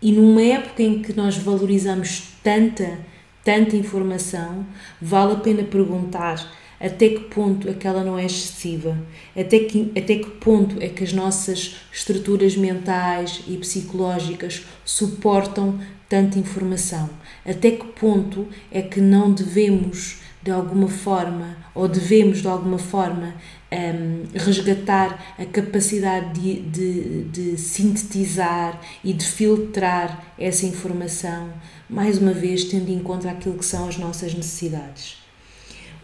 e 0.01 0.11
numa 0.11 0.41
época 0.41 0.83
em 0.83 1.01
que 1.01 1.13
nós 1.13 1.37
valorizamos 1.37 2.23
tanta, 2.43 2.99
tanta 3.43 3.75
informação, 3.75 4.65
vale 5.01 5.33
a 5.33 5.37
pena 5.37 5.63
perguntar 5.63 6.45
até 6.79 7.09
que 7.09 7.19
ponto 7.25 7.67
é 7.67 7.73
que 7.73 7.85
ela 7.85 8.03
não 8.03 8.17
é 8.17 8.25
excessiva, 8.25 8.97
até 9.35 9.59
que, 9.59 9.91
até 9.97 10.15
que 10.15 10.29
ponto 10.39 10.81
é 10.81 10.87
que 10.87 11.03
as 11.03 11.11
nossas 11.11 11.75
estruturas 11.91 12.55
mentais 12.55 13.41
e 13.47 13.57
psicológicas 13.57 14.65
suportam 14.85 15.79
tanta 16.07 16.39
informação, 16.39 17.09
até 17.45 17.71
que 17.71 17.85
ponto 17.85 18.47
é 18.71 18.81
que 18.81 19.01
não 19.01 19.31
devemos 19.31 20.19
de 20.41 20.51
alguma 20.51 20.87
forma, 20.87 21.57
ou 21.75 21.87
devemos 21.87 22.41
de 22.41 22.47
alguma 22.47 22.77
forma, 22.77 23.35
um, 23.71 24.23
resgatar 24.33 25.35
a 25.37 25.45
capacidade 25.45 26.39
de, 26.39 26.61
de, 26.61 27.23
de 27.25 27.57
sintetizar 27.57 28.79
e 29.03 29.13
de 29.13 29.25
filtrar 29.25 30.33
essa 30.37 30.65
informação, 30.65 31.49
mais 31.89 32.17
uma 32.17 32.31
vez 32.31 32.63
tendo 32.63 32.89
em 32.89 32.99
conta 32.99 33.29
aquilo 33.29 33.57
que 33.57 33.65
são 33.65 33.87
as 33.87 33.97
nossas 33.97 34.33
necessidades. 34.33 35.17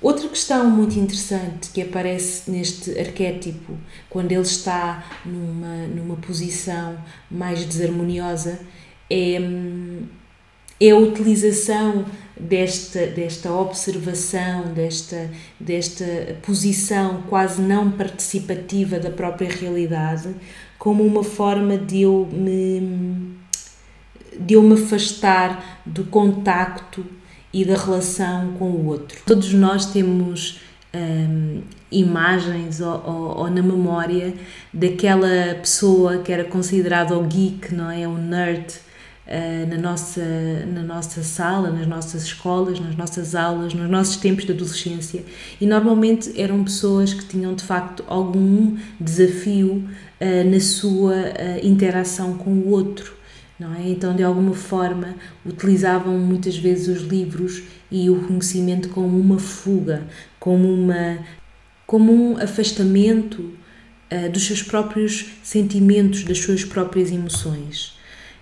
Outra 0.01 0.27
questão 0.27 0.69
muito 0.69 0.99
interessante 0.99 1.69
que 1.71 1.81
aparece 1.81 2.51
neste 2.51 2.91
arquétipo, 2.99 3.77
quando 4.09 4.31
ele 4.31 4.41
está 4.41 5.03
numa, 5.25 5.87
numa 5.87 6.15
posição 6.17 6.97
mais 7.31 7.65
desarmoniosa, 7.65 8.59
é, 9.09 9.39
hum, 9.39 10.03
é 10.79 10.91
a 10.91 10.97
utilização 10.97 12.05
desta, 12.39 13.07
desta 13.07 13.51
observação, 13.51 14.73
desta, 14.73 15.29
desta 15.59 16.05
posição 16.41 17.23
quase 17.29 17.61
não 17.61 17.91
participativa 17.91 18.99
da 18.99 19.09
própria 19.09 19.49
realidade, 19.49 20.35
como 20.77 21.03
uma 21.03 21.23
forma 21.23 21.77
de 21.77 22.01
eu 22.01 22.27
me, 22.31 23.35
de 24.37 24.55
eu 24.55 24.61
me 24.61 24.73
afastar 24.73 25.81
do 25.85 26.03
contacto 26.03 27.05
e 27.53 27.63
da 27.63 27.75
relação 27.77 28.53
com 28.59 28.65
o 28.65 28.87
outro. 28.87 29.17
Todos 29.25 29.53
nós 29.53 29.85
temos 29.85 30.59
hum, 30.93 31.61
imagens 31.89 32.81
ou, 32.81 33.01
ou, 33.05 33.37
ou, 33.37 33.49
na 33.49 33.61
memória 33.61 34.33
daquela 34.73 35.55
pessoa 35.61 36.17
que 36.17 36.33
era 36.33 36.43
considerada 36.43 37.17
o 37.17 37.23
geek, 37.23 37.73
não 37.73 37.89
é? 37.89 38.05
O 38.05 38.17
nerd 38.17 38.84
uh, 39.27 39.69
na, 39.69 39.77
nossa, 39.77 40.23
na 40.67 40.83
nossa 40.83 41.23
sala, 41.23 41.71
nas 41.71 41.87
nossas 41.87 42.23
escolas, 42.23 42.79
nas 42.79 42.95
nossas 42.95 43.35
aulas, 43.35 43.73
nos 43.73 43.89
nossos 43.89 44.17
tempos 44.17 44.45
de 44.45 44.51
adolescência. 44.51 45.23
E 45.59 45.65
normalmente 45.65 46.39
eram 46.39 46.63
pessoas 46.63 47.13
que 47.13 47.25
tinham 47.25 47.53
de 47.53 47.63
facto 47.63 48.03
algum 48.07 48.77
desafio 48.99 49.83
uh, 50.21 50.49
na 50.49 50.59
sua 50.59 51.13
uh, 51.13 51.65
interação 51.65 52.37
com 52.37 52.51
o 52.51 52.69
outro. 52.69 53.13
Não 53.57 53.73
é? 53.73 53.87
Então, 53.87 54.13
de 54.13 54.21
alguma 54.21 54.53
forma, 54.53 55.15
utilizavam 55.45 56.17
muitas 56.19 56.57
vezes 56.57 56.87
os 56.89 57.07
livros 57.07 57.63
e 57.89 58.09
o 58.09 58.19
conhecimento 58.27 58.89
como 58.89 59.17
uma 59.17 59.39
fuga, 59.39 60.03
como 60.39 60.71
uma 60.73 61.19
como 61.87 62.11
um 62.11 62.37
afastamento 62.37 63.53
uh, 64.11 64.29
dos 64.31 64.45
seus 64.45 64.63
próprios 64.63 65.27
sentimentos, 65.43 66.23
das 66.23 66.39
suas 66.39 66.65
próprias 66.65 67.11
emoções. 67.11 67.95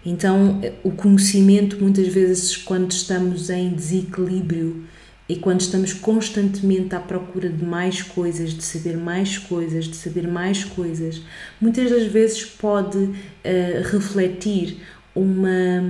Então, 0.05 0.61
o 0.83 0.91
conhecimento, 0.91 1.77
muitas 1.79 2.07
vezes, 2.07 2.57
quando 2.57 2.91
estamos 2.91 3.49
em 3.49 3.69
desequilíbrio 3.69 4.83
e 5.29 5.37
quando 5.37 5.61
estamos 5.61 5.93
constantemente 5.93 6.93
à 6.93 6.99
procura 6.99 7.47
de 7.47 7.63
mais 7.63 8.01
coisas, 8.01 8.53
de 8.53 8.63
saber 8.63 8.97
mais 8.97 9.37
coisas, 9.37 9.85
de 9.85 9.95
saber 9.95 10.27
mais 10.27 10.65
coisas, 10.65 11.21
muitas 11.61 11.89
das 11.89 12.03
vezes 12.07 12.43
pode 12.43 12.97
uh, 12.97 13.13
refletir 13.91 14.81
uma, 15.15 15.81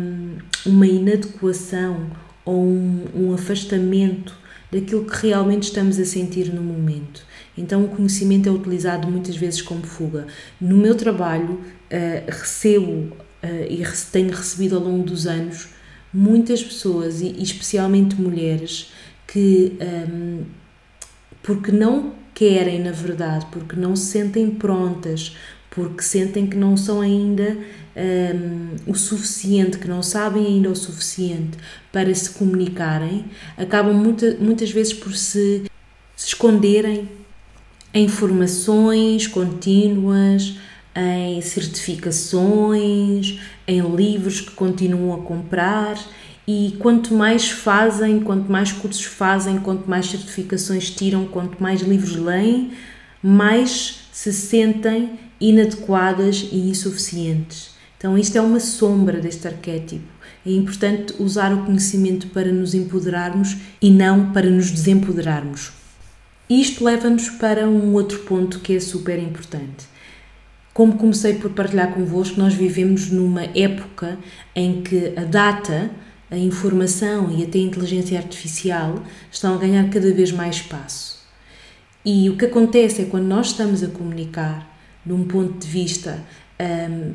uma 0.63 0.85
inadequação 0.85 2.11
ou 2.45 2.63
um, 2.63 3.05
um 3.15 3.33
afastamento 3.33 4.37
daquilo 4.71 5.05
que 5.05 5.27
realmente 5.27 5.63
estamos 5.63 5.97
a 5.99 6.05
sentir 6.05 6.53
no 6.53 6.61
momento. 6.61 7.25
Então, 7.57 7.83
o 7.83 7.87
conhecimento 7.87 8.47
é 8.47 8.51
utilizado 8.51 9.07
muitas 9.07 9.35
vezes 9.35 9.61
como 9.61 9.83
fuga. 9.83 10.27
No 10.61 10.77
meu 10.77 10.93
trabalho, 10.93 11.53
uh, 11.53 12.25
recebo 12.27 13.15
uh, 13.43 13.65
e 13.69 13.83
tenho 14.11 14.31
recebido 14.31 14.75
ao 14.75 14.81
longo 14.81 15.03
dos 15.03 15.27
anos 15.27 15.69
muitas 16.13 16.63
pessoas, 16.63 17.21
e, 17.21 17.41
especialmente 17.41 18.15
mulheres, 18.15 18.91
que, 19.27 19.73
um, 19.79 19.83
ehm, 19.83 20.45
porque 21.41 21.71
não 21.71 22.13
querem, 22.35 22.79
na 22.79 22.91
verdade, 22.91 23.47
porque 23.51 23.75
não 23.75 23.95
se 23.95 24.11
sentem 24.11 24.51
prontas, 24.51 25.35
porque 25.71 26.03
sentem 26.03 26.45
que 26.45 26.55
não 26.55 26.77
são 26.77 27.01
ainda 27.01 27.43
um, 27.51 27.57
ehm, 27.95 28.75
o 28.85 28.93
suficiente, 28.93 29.79
que 29.79 29.87
não 29.87 30.03
sabem 30.03 30.45
ainda 30.45 30.69
o 30.69 30.75
suficiente 30.75 31.57
para 31.91 32.13
se 32.13 32.29
comunicarem, 32.29 33.25
acabam 33.57 33.93
muita, 33.93 34.37
muitas 34.39 34.69
vezes 34.69 34.93
por 34.93 35.15
se, 35.15 35.63
se 36.15 36.27
esconderem 36.27 37.09
em 37.93 38.07
formações 38.07 39.27
contínuas, 39.27 40.57
em 40.95 41.41
certificações, 41.41 43.39
em 43.67 43.81
livros 43.95 44.41
que 44.41 44.51
continuam 44.51 45.13
a 45.13 45.23
comprar 45.23 45.97
e 46.47 46.75
quanto 46.79 47.13
mais 47.13 47.49
fazem, 47.49 48.19
quanto 48.19 48.51
mais 48.51 48.71
cursos 48.71 49.05
fazem, 49.05 49.59
quanto 49.59 49.89
mais 49.89 50.07
certificações 50.07 50.89
tiram, 50.89 51.25
quanto 51.25 51.61
mais 51.61 51.81
livros 51.81 52.15
leem, 52.15 52.73
mais 53.21 54.07
se 54.11 54.33
sentem 54.33 55.19
inadequadas 55.39 56.47
e 56.51 56.69
insuficientes. 56.69 57.71
Então, 57.97 58.17
isto 58.17 58.37
é 58.37 58.41
uma 58.41 58.59
sombra 58.59 59.21
deste 59.21 59.47
arquétipo. 59.47 60.03
É 60.45 60.51
importante 60.51 61.15
usar 61.19 61.53
o 61.53 61.65
conhecimento 61.65 62.27
para 62.27 62.51
nos 62.51 62.73
empoderarmos 62.73 63.55
e 63.81 63.89
não 63.89 64.33
para 64.33 64.49
nos 64.49 64.69
desempoderarmos. 64.69 65.71
Isto 66.49 66.83
leva-nos 66.83 67.29
para 67.29 67.67
um 67.67 67.93
outro 67.93 68.19
ponto 68.19 68.59
que 68.59 68.75
é 68.75 68.79
super 68.81 69.17
importante. 69.17 69.92
Como 70.73 70.97
comecei 70.97 71.35
por 71.35 71.51
partilhar 71.51 71.93
convosco, 71.93 72.39
nós 72.39 72.55
vivemos 72.55 73.11
numa 73.11 73.43
época 73.43 74.17
em 74.55 74.81
que 74.81 75.13
a 75.15 75.23
data, 75.23 75.91
a 76.31 76.37
informação 76.37 77.31
e 77.31 77.43
até 77.43 77.59
a 77.59 77.61
inteligência 77.61 78.17
artificial 78.17 79.03
estão 79.31 79.53
a 79.53 79.57
ganhar 79.57 79.87
cada 79.91 80.11
vez 80.11 80.31
mais 80.31 80.55
espaço. 80.55 81.23
E 82.03 82.27
o 82.29 82.35
que 82.35 82.45
acontece 82.45 83.03
é 83.03 83.05
quando 83.05 83.25
nós 83.25 83.47
estamos 83.47 83.83
a 83.83 83.87
comunicar 83.87 84.67
de 85.05 85.13
um 85.13 85.25
ponto 85.25 85.59
de 85.59 85.67
vista 85.67 86.23
um, 86.59 87.13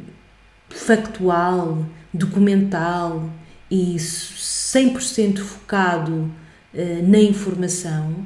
factual, 0.70 1.84
documental 2.14 3.28
e 3.70 3.96
100% 3.96 5.38
focado 5.38 6.12
uh, 6.12 7.08
na 7.08 7.18
informação, 7.18 8.24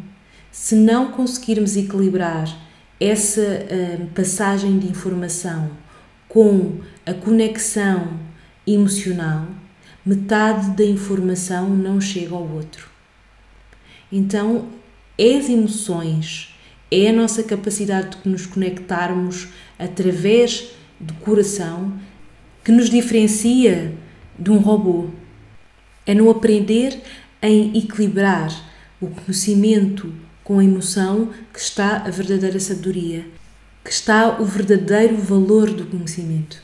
se 0.51 0.75
não 0.75 1.11
conseguirmos 1.11 1.77
equilibrar 1.77 2.55
essa 3.03 3.41
uh, 3.41 4.07
passagem 4.15 4.79
de 4.79 4.87
informação 4.87 5.71
com 6.29 6.79
a 7.05 7.13
conexão 7.13 8.21
emocional, 8.65 9.49
metade 10.07 10.71
da 10.77 10.85
informação 10.85 11.69
não 11.69 12.01
chega 12.01 12.35
ao 12.35 12.49
outro. 12.49 12.89
Então, 14.11 14.69
é 15.19 15.37
as 15.37 15.49
emoções, 15.49 16.55
é 16.91 17.09
a 17.09 17.13
nossa 17.13 17.43
capacidade 17.43 18.19
de 18.23 18.29
nos 18.29 18.47
conectarmos 18.47 19.49
através 19.79 20.69
do 21.01 21.13
coração 21.15 21.99
que 22.63 22.71
nos 22.71 22.89
diferencia 22.89 23.95
de 24.39 24.51
um 24.51 24.59
robô. 24.59 25.09
É 26.07 26.15
no 26.15 26.31
aprender 26.31 27.01
em 27.43 27.77
equilibrar 27.77 28.49
o 29.01 29.09
conhecimento 29.09 30.15
com 30.45 30.59
a 30.59 30.65
emoção 30.65 31.31
que 31.53 31.61
está 31.61 31.99
a 31.99 32.11
verdadeira 32.11 32.59
sabedoria, 32.59 33.25
que 33.85 33.91
está 33.91 34.41
o 34.41 34.45
verdadeiro 34.45 35.17
valor 35.17 35.71
do 35.71 35.87
conhecimento. 35.87 36.63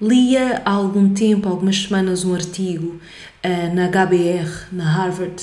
Lia 0.00 0.62
há 0.64 0.70
algum 0.70 1.12
tempo, 1.12 1.48
algumas 1.48 1.82
semanas, 1.82 2.24
um 2.24 2.34
artigo 2.34 3.00
uh, 3.44 3.74
na 3.74 3.88
HBR, 3.88 4.68
na 4.70 4.84
Harvard 4.84 5.42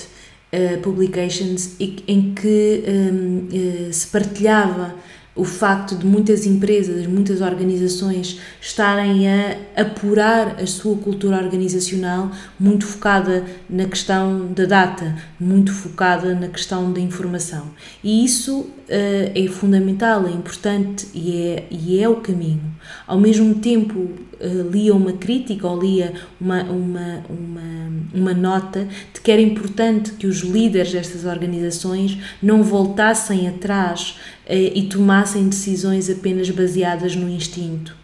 uh, 0.53 0.79
Publications, 0.81 1.75
em 1.79 2.33
que 2.33 2.83
um, 2.87 3.37
uh, 3.37 3.89
eh, 3.89 3.91
se 3.91 4.07
partilhava 4.07 4.95
o 5.35 5.43
facto 5.43 5.97
de 5.97 6.05
muitas 6.05 6.45
empresas, 6.45 7.05
muitas 7.05 7.41
organizações 7.41 8.39
estarem 8.61 9.27
a 9.27 9.57
apurar 9.75 10.61
a 10.61 10.65
sua 10.65 10.95
cultura 10.95 11.35
organizacional 11.37 12.31
muito 12.57 12.85
focada 12.85 13.43
na 13.69 13.83
questão 13.85 14.47
da 14.53 14.65
data, 14.65 15.13
muito 15.37 15.73
focada 15.73 16.33
na 16.33 16.47
questão 16.47 16.91
da 16.93 17.01
informação. 17.01 17.65
E 18.01 18.23
isso 18.23 18.59
uh, 18.59 18.71
é 18.87 19.47
fundamental, 19.49 20.25
é 20.25 20.31
importante 20.31 21.07
e 21.13 21.35
é, 21.35 21.67
e 21.69 21.99
é 21.99 22.07
o 22.07 22.15
caminho. 22.15 22.73
Ao 23.05 23.19
mesmo 23.19 23.55
tempo, 23.55 23.99
uh, 23.99 24.69
lia 24.71 24.95
uma 24.95 25.11
crítica 25.11 25.67
ou 25.67 25.81
lia 25.81 26.13
uma, 26.39 26.63
uma, 26.63 27.23
uma, 27.29 27.91
uma 28.13 28.33
nota 28.33 28.87
de 29.13 29.19
que 29.19 29.29
era 29.29 29.41
importante 29.41 30.11
que 30.11 30.27
os 30.27 30.39
líderes 30.39 30.93
destas 30.93 31.25
organizações 31.25 32.17
não 32.41 32.63
voltassem 32.63 33.49
atrás 33.49 34.15
e 34.53 34.83
tomassem 34.83 35.49
decisões 35.49 36.09
apenas 36.09 36.49
baseadas 36.49 37.15
no 37.15 37.29
instinto. 37.29 37.95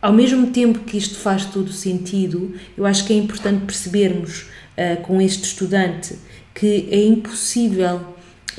Ao 0.00 0.12
mesmo 0.12 0.48
tempo 0.48 0.80
que 0.80 0.96
isto 0.96 1.16
faz 1.16 1.44
todo 1.44 1.72
sentido, 1.72 2.54
eu 2.76 2.84
acho 2.84 3.04
que 3.06 3.12
é 3.12 3.16
importante 3.16 3.64
percebermos 3.64 4.46
uh, 4.76 5.00
com 5.02 5.20
este 5.20 5.44
estudante 5.44 6.16
que 6.54 6.88
é 6.90 7.04
impossível 7.04 8.00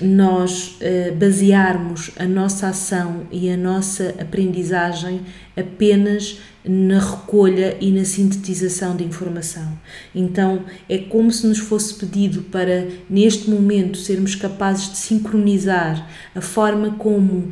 nós 0.01 0.77
uh, 0.81 1.15
basearmos 1.15 2.11
a 2.17 2.25
nossa 2.25 2.67
ação 2.67 3.27
e 3.31 3.49
a 3.49 3.57
nossa 3.57 4.15
aprendizagem 4.19 5.21
apenas 5.55 6.39
na 6.65 6.99
recolha 6.99 7.77
e 7.81 7.91
na 7.91 8.05
sintetização 8.05 8.95
de 8.95 9.03
informação. 9.03 9.77
Então, 10.15 10.63
é 10.87 10.97
como 10.97 11.31
se 11.31 11.45
nos 11.45 11.59
fosse 11.59 11.93
pedido 11.95 12.43
para, 12.43 12.87
neste 13.09 13.49
momento, 13.49 13.97
sermos 13.97 14.33
capazes 14.33 14.91
de 14.91 14.97
sincronizar 14.97 16.07
a 16.33 16.41
forma 16.41 16.91
como 16.91 17.51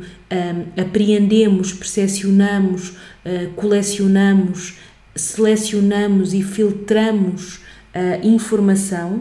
apreendemos, 0.80 1.72
percepcionamos, 1.72 2.90
uh, 2.90 3.52
colecionamos, 3.54 4.78
selecionamos 5.14 6.32
e 6.32 6.42
filtramos 6.42 7.56
uh, 7.56 8.26
informação 8.26 9.20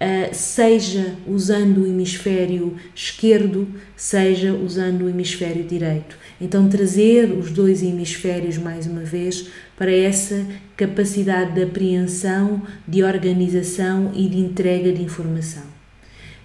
uh, 0.00 0.34
seja 0.34 1.16
usando 1.26 1.82
o 1.82 1.86
hemisfério 1.86 2.76
esquerdo, 2.94 3.66
seja 3.96 4.52
usando 4.52 5.02
o 5.02 5.08
hemisfério 5.08 5.64
direito. 5.64 6.16
Então, 6.40 6.68
trazer 6.68 7.32
os 7.32 7.50
dois 7.50 7.82
hemisférios 7.82 8.58
mais 8.58 8.86
uma 8.86 9.02
vez 9.02 9.48
para 9.76 9.90
essa 9.90 10.46
capacidade 10.76 11.52
de 11.52 11.62
apreensão, 11.62 12.62
de 12.86 13.02
organização 13.02 14.12
e 14.14 14.28
de 14.28 14.38
entrega 14.38 14.92
de 14.92 15.02
informação. 15.02 15.64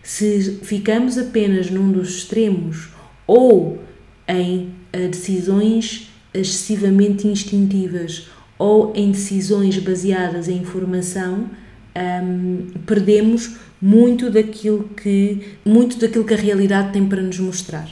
Se 0.02 0.60
ficamos 0.64 1.18
apenas 1.18 1.70
num 1.70 1.92
dos 1.92 2.18
extremos 2.18 2.90
ou 3.28 3.80
em 4.28 4.74
uh, 4.96 5.08
decisões 5.10 6.10
excessivamente 6.34 7.28
instintivas 7.28 8.30
ou 8.58 8.94
em 8.96 9.12
decisões 9.12 9.78
baseadas 9.80 10.48
em 10.48 10.58
informação, 10.58 11.50
um, 11.96 12.68
perdemos 12.86 13.58
muito 13.82 14.30
daquilo 14.30 14.90
que 14.96 15.58
muito 15.66 15.98
daquilo 15.98 16.24
que 16.24 16.34
a 16.34 16.38
realidade 16.38 16.94
tem 16.94 17.06
para 17.08 17.22
nos 17.22 17.40
mostrar. 17.40 17.90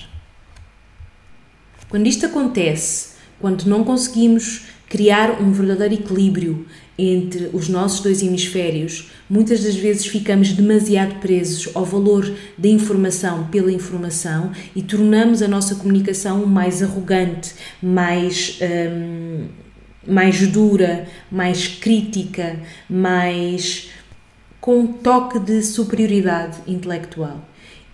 Quando 1.89 2.07
isto 2.07 2.25
acontece, 2.25 3.15
quando 3.39 3.65
não 3.65 3.83
conseguimos 3.83 4.67
criar 4.87 5.41
um 5.41 5.51
verdadeiro 5.51 5.95
equilíbrio 5.95 6.65
entre 6.97 7.49
os 7.53 7.69
nossos 7.69 8.01
dois 8.01 8.21
hemisférios, 8.21 9.09
muitas 9.29 9.63
das 9.63 9.75
vezes 9.75 10.05
ficamos 10.05 10.51
demasiado 10.51 11.15
presos 11.19 11.73
ao 11.73 11.85
valor 11.85 12.31
da 12.57 12.67
informação 12.67 13.47
pela 13.47 13.71
informação 13.71 14.51
e 14.75 14.81
tornamos 14.81 15.41
a 15.41 15.47
nossa 15.47 15.75
comunicação 15.75 16.45
mais 16.45 16.83
arrogante, 16.83 17.53
mais. 17.81 18.59
Um, 18.61 19.68
mais 20.07 20.47
dura, 20.47 21.07
mais 21.31 21.67
crítica, 21.67 22.59
mais 22.89 23.89
com 24.59 24.79
um 24.79 24.87
toque 24.87 25.39
de 25.39 25.61
superioridade 25.61 26.57
intelectual. 26.67 27.43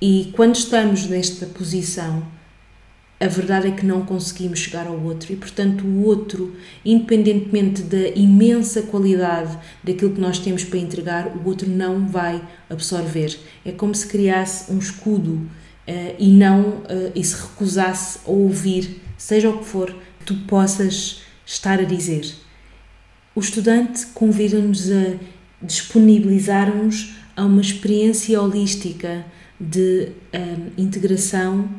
E 0.02 0.32
quando 0.36 0.56
estamos 0.56 1.06
nesta 1.08 1.46
posição, 1.46 2.24
a 3.20 3.28
verdade 3.28 3.70
é 3.70 3.72
que 3.72 3.86
não 3.86 4.06
conseguimos 4.06 4.60
chegar 4.60 4.88
ao 4.88 5.00
outro 5.02 5.32
e, 5.32 5.36
portanto, 5.36 5.86
o 5.86 6.04
outro, 6.04 6.56
independentemente 6.84 7.82
da 7.82 8.10
imensa 8.10 8.82
qualidade 8.82 9.58
daquilo 9.84 10.12
que 10.12 10.20
nós 10.20 10.38
temos 10.38 10.65
para 10.65 10.80
entregar, 10.80 11.28
o 11.28 11.48
outro 11.48 11.70
não 11.70 12.08
vai 12.08 12.41
absorver. 12.70 13.39
É 13.63 13.72
como 13.72 13.96
se 13.96 14.06
criasse 14.08 14.72
um 14.72 14.78
escudo 14.78 15.32
uh, 15.32 16.15
e 16.20 16.28
não 16.28 16.62
uh, 16.62 17.12
e 17.15 17.24
se 17.24 17.41
recusasse 17.41 18.20
a 18.26 18.32
ouvir, 18.32 19.02
seja 19.18 19.50
o 19.50 19.60
que 19.60 19.65
for, 19.65 19.96
que 20.20 20.26
tu 20.26 20.36
possas 20.46 21.22
estar 21.46 21.80
a 21.80 21.84
dizer. 21.84 22.26
O 23.36 23.40
estudante 23.40 24.06
convida-nos 24.08 24.90
a 24.92 25.18
disponibilizarmos 25.62 27.16
a 27.36 27.44
uma 27.44 27.62
experiência 27.62 28.42
holística 28.42 29.26
de 29.60 30.10
um, 30.34 30.82
integração, 30.82 31.70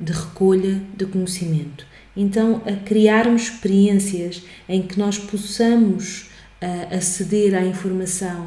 de 0.00 0.12
recolha 0.12 0.80
de 0.96 1.06
conhecimento. 1.06 1.86
Então, 2.16 2.62
a 2.66 2.72
criarmos 2.72 3.42
experiências 3.42 4.42
em 4.68 4.82
que 4.82 4.98
nós 4.98 5.18
possamos 5.18 6.30
uh, 6.62 6.94
aceder 6.94 7.54
à 7.54 7.64
informação 7.64 8.46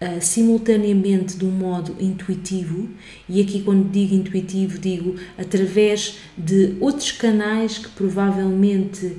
uh, 0.00 0.20
simultaneamente 0.20 1.36
de 1.36 1.44
um 1.44 1.50
modo 1.50 1.96
intuitivo, 2.00 2.88
e 3.28 3.40
aqui, 3.40 3.62
quando 3.62 3.90
digo 3.90 4.14
intuitivo, 4.14 4.78
digo 4.78 5.16
através 5.36 6.18
de 6.36 6.76
outros 6.80 7.12
canais 7.12 7.78
que 7.78 7.88
provavelmente 7.90 9.16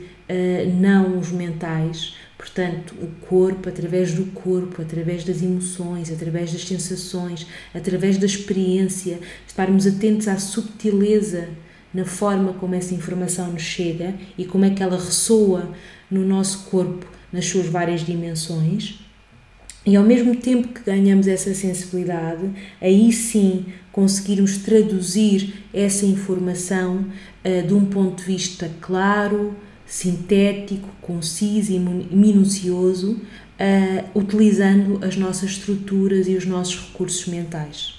não 0.80 1.20
os 1.20 1.32
mentais, 1.32 2.16
portanto, 2.38 2.94
o 3.02 3.08
corpo, 3.26 3.70
através 3.70 4.14
do 4.14 4.26
corpo, 4.28 4.82
através 4.82 5.24
das 5.24 5.42
emoções, 5.42 6.12
através 6.12 6.52
das 6.52 6.66
sensações, 6.66 7.48
através 7.74 8.18
da 8.18 8.26
experiência, 8.26 9.20
estarmos 9.48 9.88
atentos 9.88 10.28
à 10.28 10.38
subtileza 10.38 11.50
na 11.94 12.06
forma 12.06 12.54
como 12.54 12.76
essa 12.76 12.94
informação 12.94 13.52
nos 13.52 13.62
chega 13.62 14.14
e 14.38 14.46
como 14.46 14.66
é 14.66 14.70
que 14.70 14.84
ela 14.84 14.98
ressoa 14.98 15.72
no 16.12 16.26
nosso 16.26 16.66
corpo 16.70 17.08
nas 17.32 17.46
suas 17.46 17.68
várias 17.68 18.02
dimensões. 18.02 19.00
E 19.86 19.96
ao 19.96 20.04
mesmo 20.04 20.36
tempo 20.36 20.68
que 20.68 20.82
ganhamos 20.82 21.28
essa 21.28 21.54
sensibilidade, 21.54 22.50
aí 22.82 23.12
sim 23.12 23.66
conseguirmos 23.92 24.58
traduzir 24.58 25.64
essa 25.74 26.06
informação 26.06 27.06
uh, 27.44 27.66
de 27.66 27.74
um 27.74 27.86
ponto 27.86 28.18
de 28.18 28.24
vista 28.24 28.70
claro, 28.82 29.56
sintético, 29.88 30.90
conciso 31.02 31.72
e 31.72 31.80
minucioso, 31.80 33.14
uh, 33.14 34.20
utilizando 34.20 35.04
as 35.04 35.16
nossas 35.16 35.52
estruturas 35.52 36.28
e 36.28 36.36
os 36.36 36.46
nossos 36.46 36.78
recursos 36.78 37.26
mentais. 37.28 37.96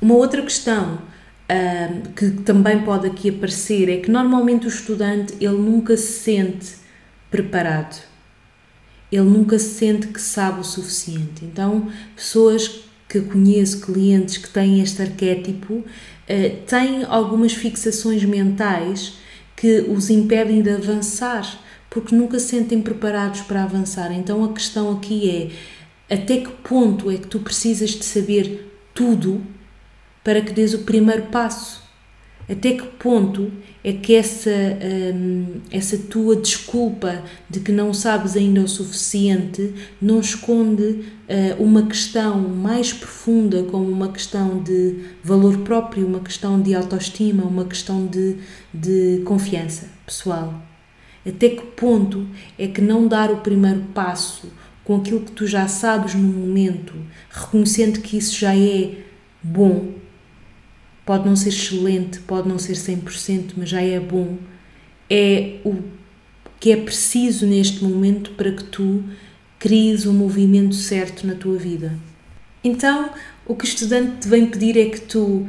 Uma 0.00 0.14
outra 0.14 0.42
questão 0.42 0.94
uh, 0.94 2.08
que 2.14 2.30
também 2.42 2.82
pode 2.82 3.06
aqui 3.06 3.28
aparecer 3.28 3.88
é 3.90 3.96
que 3.98 4.10
normalmente 4.10 4.66
o 4.66 4.68
estudante 4.68 5.34
ele 5.34 5.58
nunca 5.58 5.96
se 5.96 6.20
sente 6.20 6.76
preparado, 7.30 8.02
ele 9.12 9.28
nunca 9.28 9.58
se 9.58 9.74
sente 9.74 10.06
que 10.08 10.20
sabe 10.20 10.60
o 10.60 10.64
suficiente. 10.64 11.44
Então, 11.44 11.90
pessoas 12.16 12.80
que 13.06 13.20
conheço, 13.20 13.80
clientes 13.80 14.38
que 14.38 14.48
têm 14.48 14.80
este 14.80 15.02
arquétipo, 15.02 15.74
uh, 15.74 15.84
têm 16.66 17.04
algumas 17.04 17.52
fixações 17.52 18.24
mentais 18.24 19.18
que 19.58 19.80
os 19.80 20.08
impedem 20.08 20.62
de 20.62 20.70
avançar, 20.70 21.60
porque 21.90 22.14
nunca 22.14 22.38
se 22.38 22.48
sentem 22.48 22.80
preparados 22.80 23.40
para 23.40 23.64
avançar. 23.64 24.12
Então 24.12 24.44
a 24.44 24.52
questão 24.52 24.92
aqui 24.92 25.50
é 26.08 26.14
até 26.14 26.38
que 26.38 26.50
ponto 26.62 27.10
é 27.10 27.16
que 27.16 27.26
tu 27.26 27.40
precisas 27.40 27.90
de 27.90 28.04
saber 28.04 28.72
tudo 28.94 29.42
para 30.22 30.40
que 30.40 30.52
dês 30.52 30.74
o 30.74 30.80
primeiro 30.80 31.22
passo? 31.26 31.87
Até 32.48 32.72
que 32.72 32.86
ponto 32.98 33.52
é 33.84 33.92
que 33.92 34.14
essa, 34.14 34.50
hum, 35.14 35.60
essa 35.70 35.98
tua 35.98 36.36
desculpa 36.36 37.22
de 37.48 37.60
que 37.60 37.70
não 37.70 37.92
sabes 37.92 38.36
ainda 38.36 38.62
o 38.62 38.68
suficiente 38.68 39.74
não 40.00 40.20
esconde 40.20 40.82
uh, 40.82 41.62
uma 41.62 41.86
questão 41.86 42.38
mais 42.40 42.92
profunda, 42.92 43.62
como 43.64 43.90
uma 43.90 44.08
questão 44.10 44.62
de 44.62 44.96
valor 45.22 45.58
próprio, 45.58 46.06
uma 46.06 46.20
questão 46.20 46.60
de 46.60 46.74
autoestima, 46.74 47.44
uma 47.44 47.66
questão 47.66 48.06
de, 48.06 48.36
de 48.72 49.22
confiança 49.26 49.88
pessoal? 50.06 50.62
Até 51.26 51.50
que 51.50 51.66
ponto 51.76 52.26
é 52.58 52.66
que 52.66 52.80
não 52.80 53.06
dar 53.06 53.30
o 53.30 53.38
primeiro 53.38 53.82
passo 53.94 54.50
com 54.84 54.96
aquilo 54.96 55.20
que 55.20 55.32
tu 55.32 55.46
já 55.46 55.68
sabes 55.68 56.14
no 56.14 56.26
momento, 56.26 56.94
reconhecendo 57.30 58.00
que 58.00 58.16
isso 58.16 58.38
já 58.38 58.56
é 58.56 58.92
bom, 59.42 59.92
pode 61.08 61.26
não 61.26 61.34
ser 61.34 61.48
excelente, 61.48 62.18
pode 62.18 62.46
não 62.46 62.58
ser 62.58 62.74
100%, 62.74 63.52
mas 63.56 63.70
já 63.70 63.80
é 63.80 63.98
bom, 63.98 64.36
é 65.08 65.56
o 65.64 65.82
que 66.60 66.70
é 66.70 66.76
preciso 66.76 67.46
neste 67.46 67.82
momento 67.82 68.32
para 68.32 68.52
que 68.52 68.64
tu 68.64 69.02
cries 69.58 70.04
o 70.04 70.12
movimento 70.12 70.74
certo 70.74 71.26
na 71.26 71.34
tua 71.34 71.56
vida. 71.56 71.98
Então, 72.62 73.08
o 73.46 73.56
que 73.56 73.64
o 73.64 73.66
estudante 73.66 74.20
te 74.20 74.28
vem 74.28 74.50
pedir 74.50 74.76
é 74.76 74.90
que 74.90 75.00
tu, 75.00 75.48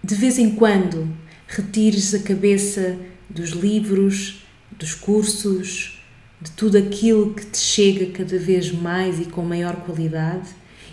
de 0.00 0.14
vez 0.14 0.38
em 0.38 0.50
quando, 0.50 1.12
retires 1.48 2.14
a 2.14 2.20
cabeça 2.20 2.96
dos 3.28 3.50
livros, 3.50 4.44
dos 4.70 4.94
cursos, 4.94 6.00
de 6.40 6.52
tudo 6.52 6.78
aquilo 6.78 7.34
que 7.34 7.46
te 7.46 7.58
chega 7.58 8.06
cada 8.12 8.38
vez 8.38 8.70
mais 8.70 9.18
e 9.18 9.24
com 9.24 9.42
maior 9.42 9.74
qualidade 9.74 10.50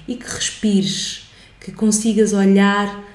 e 0.07 0.15
que 0.15 0.25
respires, 0.25 1.29
que 1.59 1.71
consigas 1.71 2.33
olhar 2.33 3.06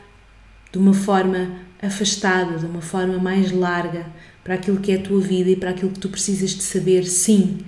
de 0.73 0.79
uma 0.79 0.95
forma 0.95 1.51
afastada, 1.81 2.59
de 2.59 2.65
uma 2.65 2.81
forma 2.81 3.19
mais 3.19 3.53
larga 3.53 4.07
para 4.43 4.55
aquilo 4.55 4.81
que 4.81 4.91
é 4.91 4.97
a 4.97 5.03
tua 5.03 5.21
vida 5.21 5.51
e 5.51 5.57
para 5.57 5.71
aquilo 5.71 5.91
que 5.91 6.01
tu 6.01 6.09
precisas 6.09 6.51
de 6.51 6.63
saber, 6.63 7.05
sim, 7.05 7.59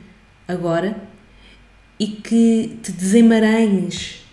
agora, 0.48 0.96
e 1.98 2.06
que 2.06 2.78
te 2.82 2.90
desemaranhes, 2.90 4.24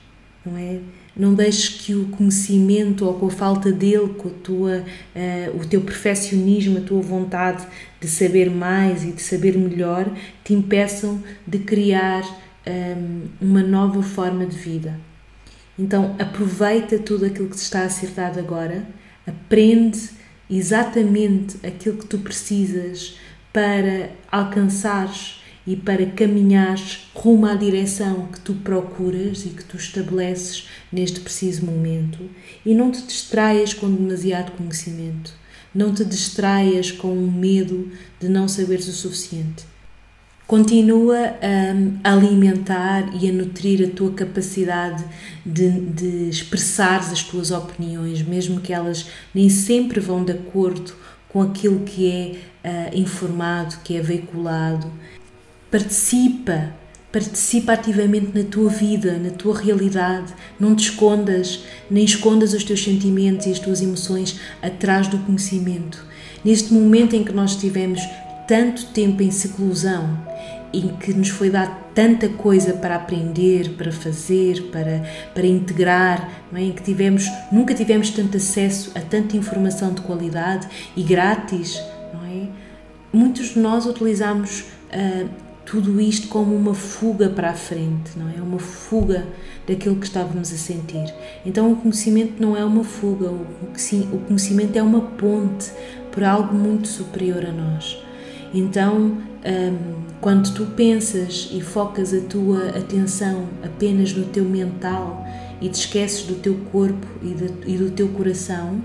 não 0.46 0.58
é? 0.58 0.80
Não 1.16 1.34
deixes 1.34 1.68
que 1.68 1.94
o 1.94 2.06
conhecimento 2.08 3.06
ou 3.06 3.14
com 3.16 3.28
a 3.28 3.32
falta 3.32 3.70
dele, 3.70 4.14
com 4.18 4.30
a 4.30 4.32
tua, 4.32 4.78
uh, 5.14 5.58
o 5.60 5.66
teu 5.66 5.82
perfeccionismo, 5.82 6.78
a 6.78 6.82
tua 6.82 7.02
vontade 7.02 7.68
de 8.00 8.08
saber 8.08 8.50
mais 8.50 9.04
e 9.04 9.12
de 9.12 9.22
saber 9.22 9.58
melhor, 9.58 10.10
te 10.44 10.54
impeçam 10.54 11.22
de 11.46 11.60
criar 11.60 12.24
um, 12.24 12.32
ehm, 12.66 13.22
uma 13.42 13.62
nova 13.62 14.02
forma 14.02 14.46
de 14.46 14.56
vida. 14.56 14.98
Então 15.82 16.16
aproveita 16.20 17.00
tudo 17.00 17.26
aquilo 17.26 17.50
que 17.50 17.56
te 17.56 17.64
está 17.64 17.82
a 17.82 17.90
ser 17.90 18.12
dado 18.12 18.38
agora, 18.38 18.88
aprende 19.26 20.12
exatamente 20.48 21.58
aquilo 21.66 21.98
que 21.98 22.06
tu 22.06 22.20
precisas 22.20 23.18
para 23.52 24.12
alcançares 24.32 25.42
e 25.66 25.76
para 25.76 26.06
caminhares 26.06 27.10
rumo 27.16 27.48
à 27.48 27.56
direção 27.56 28.28
que 28.28 28.40
tu 28.42 28.54
procuras 28.54 29.44
e 29.44 29.50
que 29.50 29.64
tu 29.64 29.76
estabeleces 29.76 30.70
neste 30.92 31.20
preciso 31.20 31.66
momento 31.66 32.30
e 32.64 32.76
não 32.76 32.92
te 32.92 33.02
distraias 33.02 33.74
com 33.74 33.92
demasiado 33.92 34.52
conhecimento, 34.52 35.34
não 35.74 35.92
te 35.92 36.06
distraias 36.06 36.92
com 36.92 37.12
o 37.12 37.32
medo 37.32 37.92
de 38.20 38.30
não 38.30 38.48
saberes 38.48 38.88
o 38.88 38.92
suficiente. 38.92 39.66
Continua 40.52 41.38
a 42.04 42.12
alimentar 42.12 43.10
e 43.18 43.30
a 43.30 43.32
nutrir 43.32 43.88
a 43.88 43.96
tua 43.96 44.12
capacidade 44.12 45.02
de, 45.46 45.80
de 45.80 46.30
as 46.30 47.24
tuas 47.24 47.52
opiniões, 47.52 48.22
mesmo 48.22 48.60
que 48.60 48.74
elas 48.74 49.08
nem 49.34 49.48
sempre 49.48 50.02
vão 50.02 50.26
de 50.26 50.34
acordo 50.34 50.94
com 51.30 51.42
aquilo 51.42 51.80
que 51.86 52.06
é 52.12 52.90
uh, 52.92 53.00
informado, 53.00 53.78
que 53.82 53.96
é 53.96 54.02
veiculado. 54.02 54.92
Participa, 55.72 56.74
participa 57.14 57.72
ativamente 57.72 58.38
na 58.38 58.44
tua 58.44 58.70
vida, 58.70 59.18
na 59.18 59.30
tua 59.30 59.58
realidade. 59.58 60.34
Não 60.60 60.76
te 60.76 60.90
escondas, 60.90 61.64
nem 61.90 62.04
escondas 62.04 62.52
os 62.52 62.66
teus 62.66 62.84
sentimentos 62.84 63.46
e 63.46 63.52
as 63.52 63.60
tuas 63.60 63.82
emoções 63.82 64.38
atrás 64.62 65.08
do 65.08 65.18
conhecimento. 65.20 66.06
Neste 66.44 66.74
momento 66.74 67.16
em 67.16 67.24
que 67.24 67.32
nós 67.32 67.52
estivemos 67.52 68.02
tanto 68.50 68.88
tempo 68.88 69.24
em 69.24 69.32
seclusão, 69.32 70.30
em 70.74 70.90
que 70.90 71.14
nos 71.14 71.30
foi 71.30 71.50
dado 71.50 71.76
tanta 71.94 72.30
coisa 72.30 72.74
para 72.74 72.96
aprender, 72.96 73.72
para 73.72 73.92
fazer, 73.92 74.70
para, 74.72 75.04
para 75.34 75.46
integrar, 75.46 76.46
não 76.52 76.60
é? 76.60 76.64
em 76.64 76.72
que 76.72 76.82
tivemos, 76.82 77.26
nunca 77.52 77.74
tivemos 77.74 78.10
tanto 78.12 78.38
acesso 78.38 78.92
a 78.96 79.02
tanta 79.02 79.36
informação 79.36 79.94
de 79.94 80.02
qualidade 80.02 80.68
e 80.96 81.04
grátis, 81.04 81.82
não 82.14 82.24
é? 82.26 82.48
Muitos 83.14 83.50
de 83.50 83.60
nós 83.60 83.86
utilizamos 83.86 84.62
uh, 84.94 85.30
tudo 85.66 86.00
isto 86.00 86.28
como 86.28 86.56
uma 86.56 86.74
fuga 86.74 87.30
para 87.30 87.50
a 87.50 87.54
frente, 87.54 88.18
não 88.18 88.30
é? 88.30 88.42
Uma 88.42 88.60
fuga 88.60 89.28
daquilo 89.68 89.98
que 89.98 90.06
estávamos 90.06 90.52
a 90.52 90.58
sentir. 90.58 91.14
Então 91.46 91.72
o 91.72 91.76
conhecimento 91.76 92.42
não 92.42 92.56
é 92.56 92.64
uma 92.64 92.84
fuga, 92.84 93.30
o 93.30 94.18
conhecimento 94.28 94.78
é 94.78 94.82
uma 94.82 95.02
ponte 95.02 95.72
para 96.12 96.30
algo 96.30 96.54
muito 96.54 96.88
superior 96.88 97.46
a 97.46 97.52
nós. 97.52 98.02
Então, 98.54 99.18
um, 99.46 100.02
quando 100.20 100.54
tu 100.54 100.66
pensas 100.68 101.50
e 101.52 101.62
focas 101.62 102.14
a 102.14 102.22
tua 102.22 102.70
atenção 102.70 103.48
apenas 103.64 104.14
no 104.14 104.26
teu 104.26 104.44
mental 104.44 105.26
e 105.62 105.70
te 105.70 105.80
esqueces 105.80 106.26
do 106.26 106.36
teu 106.36 106.56
corpo 106.72 107.08
e, 107.22 107.78
do 107.78 107.92
teu 107.92 108.10
coração, 108.10 108.82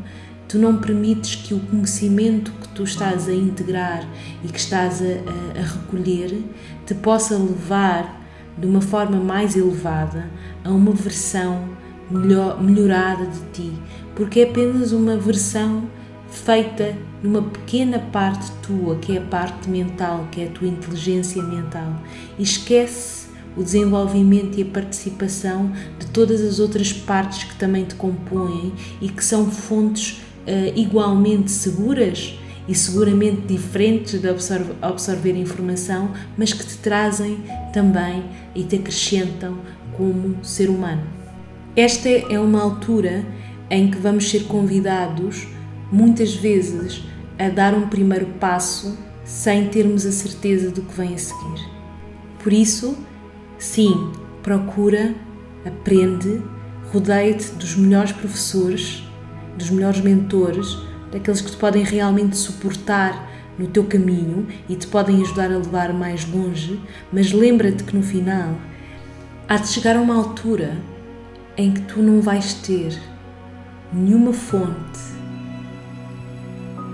tu 0.49 0.59
não 0.59 0.79
permites 0.79 1.35
que 1.35 1.53
o 1.53 1.59
conhecimento 1.59 2.53
que 2.53 2.69
tu 2.69 2.85
estás 2.85 3.29
a 3.29 3.35
integrar 3.35 4.09
e 4.45 4.49
que 4.49 4.59
estás 4.59 5.03
a, 5.03 5.05
a, 5.05 5.61
a 5.61 5.63
recolher 5.63 6.43
te 6.87 6.95
possa 6.95 7.37
levar 7.37 8.25
de 8.57 8.67
uma 8.67 8.81
forma 8.81 9.19
mais 9.19 9.57
elevada 9.57 10.31
a 10.65 10.71
uma 10.71 10.93
versão 10.93 11.69
melhor, 12.11 12.63
melhorada 12.63 13.27
de 13.27 13.41
ti, 13.53 13.73
porque 14.15 14.41
é 14.41 14.45
apenas 14.45 14.93
uma 14.93 15.17
versão 15.17 15.85
feita 16.31 16.97
numa 17.27 17.43
pequena 17.43 17.99
parte 17.99 18.51
tua, 18.63 18.97
que 18.97 19.17
é 19.17 19.19
a 19.19 19.25
parte 19.25 19.69
mental, 19.69 20.29
que 20.31 20.41
é 20.41 20.47
a 20.47 20.51
tua 20.51 20.69
inteligência 20.69 21.43
mental, 21.43 22.01
e 22.39 22.43
esquece 22.45 23.27
o 23.57 23.65
desenvolvimento 23.65 24.59
e 24.59 24.63
a 24.63 24.67
participação 24.67 25.73
de 25.99 26.07
todas 26.07 26.41
as 26.41 26.61
outras 26.61 26.93
partes 26.93 27.45
que 27.45 27.57
também 27.57 27.85
te 27.85 27.97
compõem 27.97 28.73
e 29.01 29.09
que 29.09 29.25
são 29.25 29.51
fontes 29.51 30.21
uh, 30.47 30.79
igualmente 30.79 31.51
seguras 31.51 32.39
e 32.69 32.75
seguramente 32.75 33.43
diferentes 33.47 34.21
de 34.21 34.29
absorver, 34.29 34.75
absorver 34.81 35.37
informação, 35.37 36.13
mas 36.37 36.53
que 36.53 36.65
te 36.65 36.77
trazem 36.79 37.39
também 37.73 38.25
e 38.55 38.63
te 38.63 38.77
acrescentam 38.77 39.59
como 39.97 40.45
ser 40.45 40.69
humano. 40.69 41.03
Esta 41.75 42.09
é 42.09 42.39
uma 42.39 42.63
altura 42.63 43.25
em 43.69 43.91
que 43.91 43.99
vamos 43.99 44.29
ser 44.31 44.45
convidados 44.45 45.47
muitas 45.91 46.35
vezes 46.35 47.03
a 47.39 47.49
dar 47.49 47.75
um 47.75 47.89
primeiro 47.89 48.27
passo 48.41 48.97
sem 49.25 49.69
termos 49.69 50.07
a 50.07 50.13
certeza 50.13 50.71
do 50.71 50.83
que 50.83 50.95
vem 50.95 51.15
a 51.15 51.19
seguir. 51.19 51.69
Por 52.43 52.53
isso, 52.53 52.97
sim, 53.59 54.13
procura, 54.43 55.15
aprende, 55.65 56.41
rodeia-te 56.93 57.51
dos 57.53 57.77
melhores 57.77 58.13
professores, 58.13 59.03
dos 59.59 59.71
melhores 59.71 60.01
mentores, 60.01 60.79
daqueles 61.11 61.41
que 61.41 61.51
te 61.51 61.57
podem 61.57 61.83
realmente 61.83 62.37
suportar 62.37 63.29
no 63.59 63.67
teu 63.67 63.85
caminho 63.85 64.47
e 64.69 64.77
te 64.77 64.87
podem 64.87 65.23
ajudar 65.23 65.47
a 65.47 65.57
levar 65.57 65.93
mais 65.93 66.31
longe, 66.31 66.81
mas 67.13 67.33
lembra-te 67.33 67.83
que 67.83 67.97
no 67.97 68.03
final 68.03 68.55
há 69.49 69.57
de 69.57 69.69
chegar 69.69 69.97
a 69.97 70.01
uma 70.01 70.15
altura 70.15 70.77
em 71.57 71.73
que 71.73 71.81
tu 71.83 72.01
não 72.01 72.21
vais 72.21 72.55
ter 72.55 72.97
nenhuma 73.93 74.33
fonte 74.33 75.16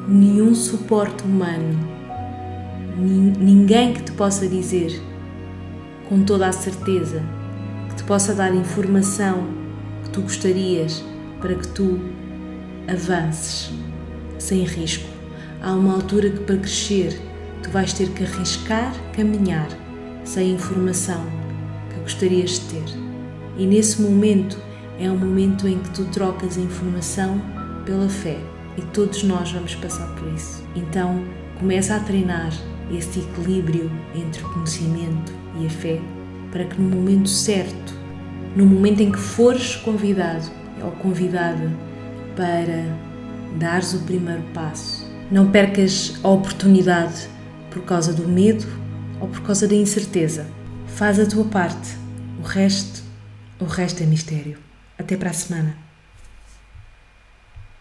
nenhum 0.09 0.55
suporte 0.55 1.23
humano, 1.25 1.79
ninguém 2.97 3.95
que 3.95 4.03
te 4.03 4.13
possa 4.13 4.47
dizer 4.49 5.01
com 6.09 6.23
toda 6.25 6.49
a 6.49 6.53
certeza, 6.53 7.23
que 7.89 7.97
te 7.97 8.05
possa 8.05 8.35
dar 8.35 8.55
informação 8.55 9.47
que 10.05 10.11
tu 10.11 10.23
gostarias 10.23 11.03
para 11.41 11.55
que 11.55 11.69
tu 11.69 12.01
avances 12.87 13.73
sem 14.39 14.65
risco. 14.65 15.09
Há 15.63 15.73
uma 15.73 15.95
altura 15.95 16.31
que 16.31 16.41
para 16.41 16.57
crescer 16.57 17.19
tu 17.63 17.71
vais 17.71 17.93
ter 17.93 18.09
que 18.11 18.25
arriscar 18.25 18.93
caminhar 19.15 19.69
sem 20.25 20.53
informação 20.53 21.25
que 21.91 22.01
gostarias 22.01 22.51
de 22.51 22.61
ter. 22.61 22.85
E 23.57 23.67
nesse 23.67 24.03
momento 24.03 24.59
é 24.99 25.11
um 25.11 25.17
momento 25.17 25.69
em 25.69 25.79
que 25.79 25.91
tu 25.91 26.05
trocas 26.07 26.59
a 26.59 26.61
informação 26.61 27.41
pela 27.87 28.09
fé 28.09 28.52
e 28.77 28.83
todos 28.83 29.23
nós 29.23 29.53
vamos 29.53 29.75
passar 29.75 30.07
por 30.15 30.33
isso. 30.33 30.65
Então, 30.75 31.25
começa 31.59 31.97
a 31.97 32.01
treinar 32.01 32.53
esse 32.91 33.21
equilíbrio 33.21 33.91
entre 34.15 34.43
o 34.43 34.53
conhecimento 34.53 35.33
e 35.61 35.67
a 35.67 35.71
fé 35.71 36.01
para 36.53 36.67
que 36.67 36.81
no 36.81 36.97
momento 36.97 37.29
certo, 37.29 37.95
no 38.55 38.67
momento 38.67 39.01
em 39.01 39.11
que 39.11 39.19
fores 39.19 39.75
convidado 39.77 40.51
ou 40.83 40.93
convidada 40.93 41.73
para 42.37 42.85
dares 43.59 43.95
o 43.95 44.01
primeiro 44.01 44.43
passo, 44.53 45.11
não 45.31 45.51
percas 45.51 46.21
a 46.23 46.29
oportunidade 46.29 47.27
por 47.71 47.83
causa 47.85 48.13
do 48.13 48.29
medo 48.29 48.67
ou 49.19 49.29
por 49.29 49.41
causa 49.41 49.67
da 49.67 49.75
incerteza. 49.75 50.47
Faz 50.87 51.19
a 51.19 51.25
tua 51.25 51.45
parte. 51.45 51.97
O 52.39 52.47
resto, 52.47 53.03
o 53.59 53.65
resto 53.65 54.03
é 54.03 54.07
mistério. 54.07 54.59
Até 54.99 55.17
para 55.17 55.31
a 55.31 55.33
semana. 55.33 55.82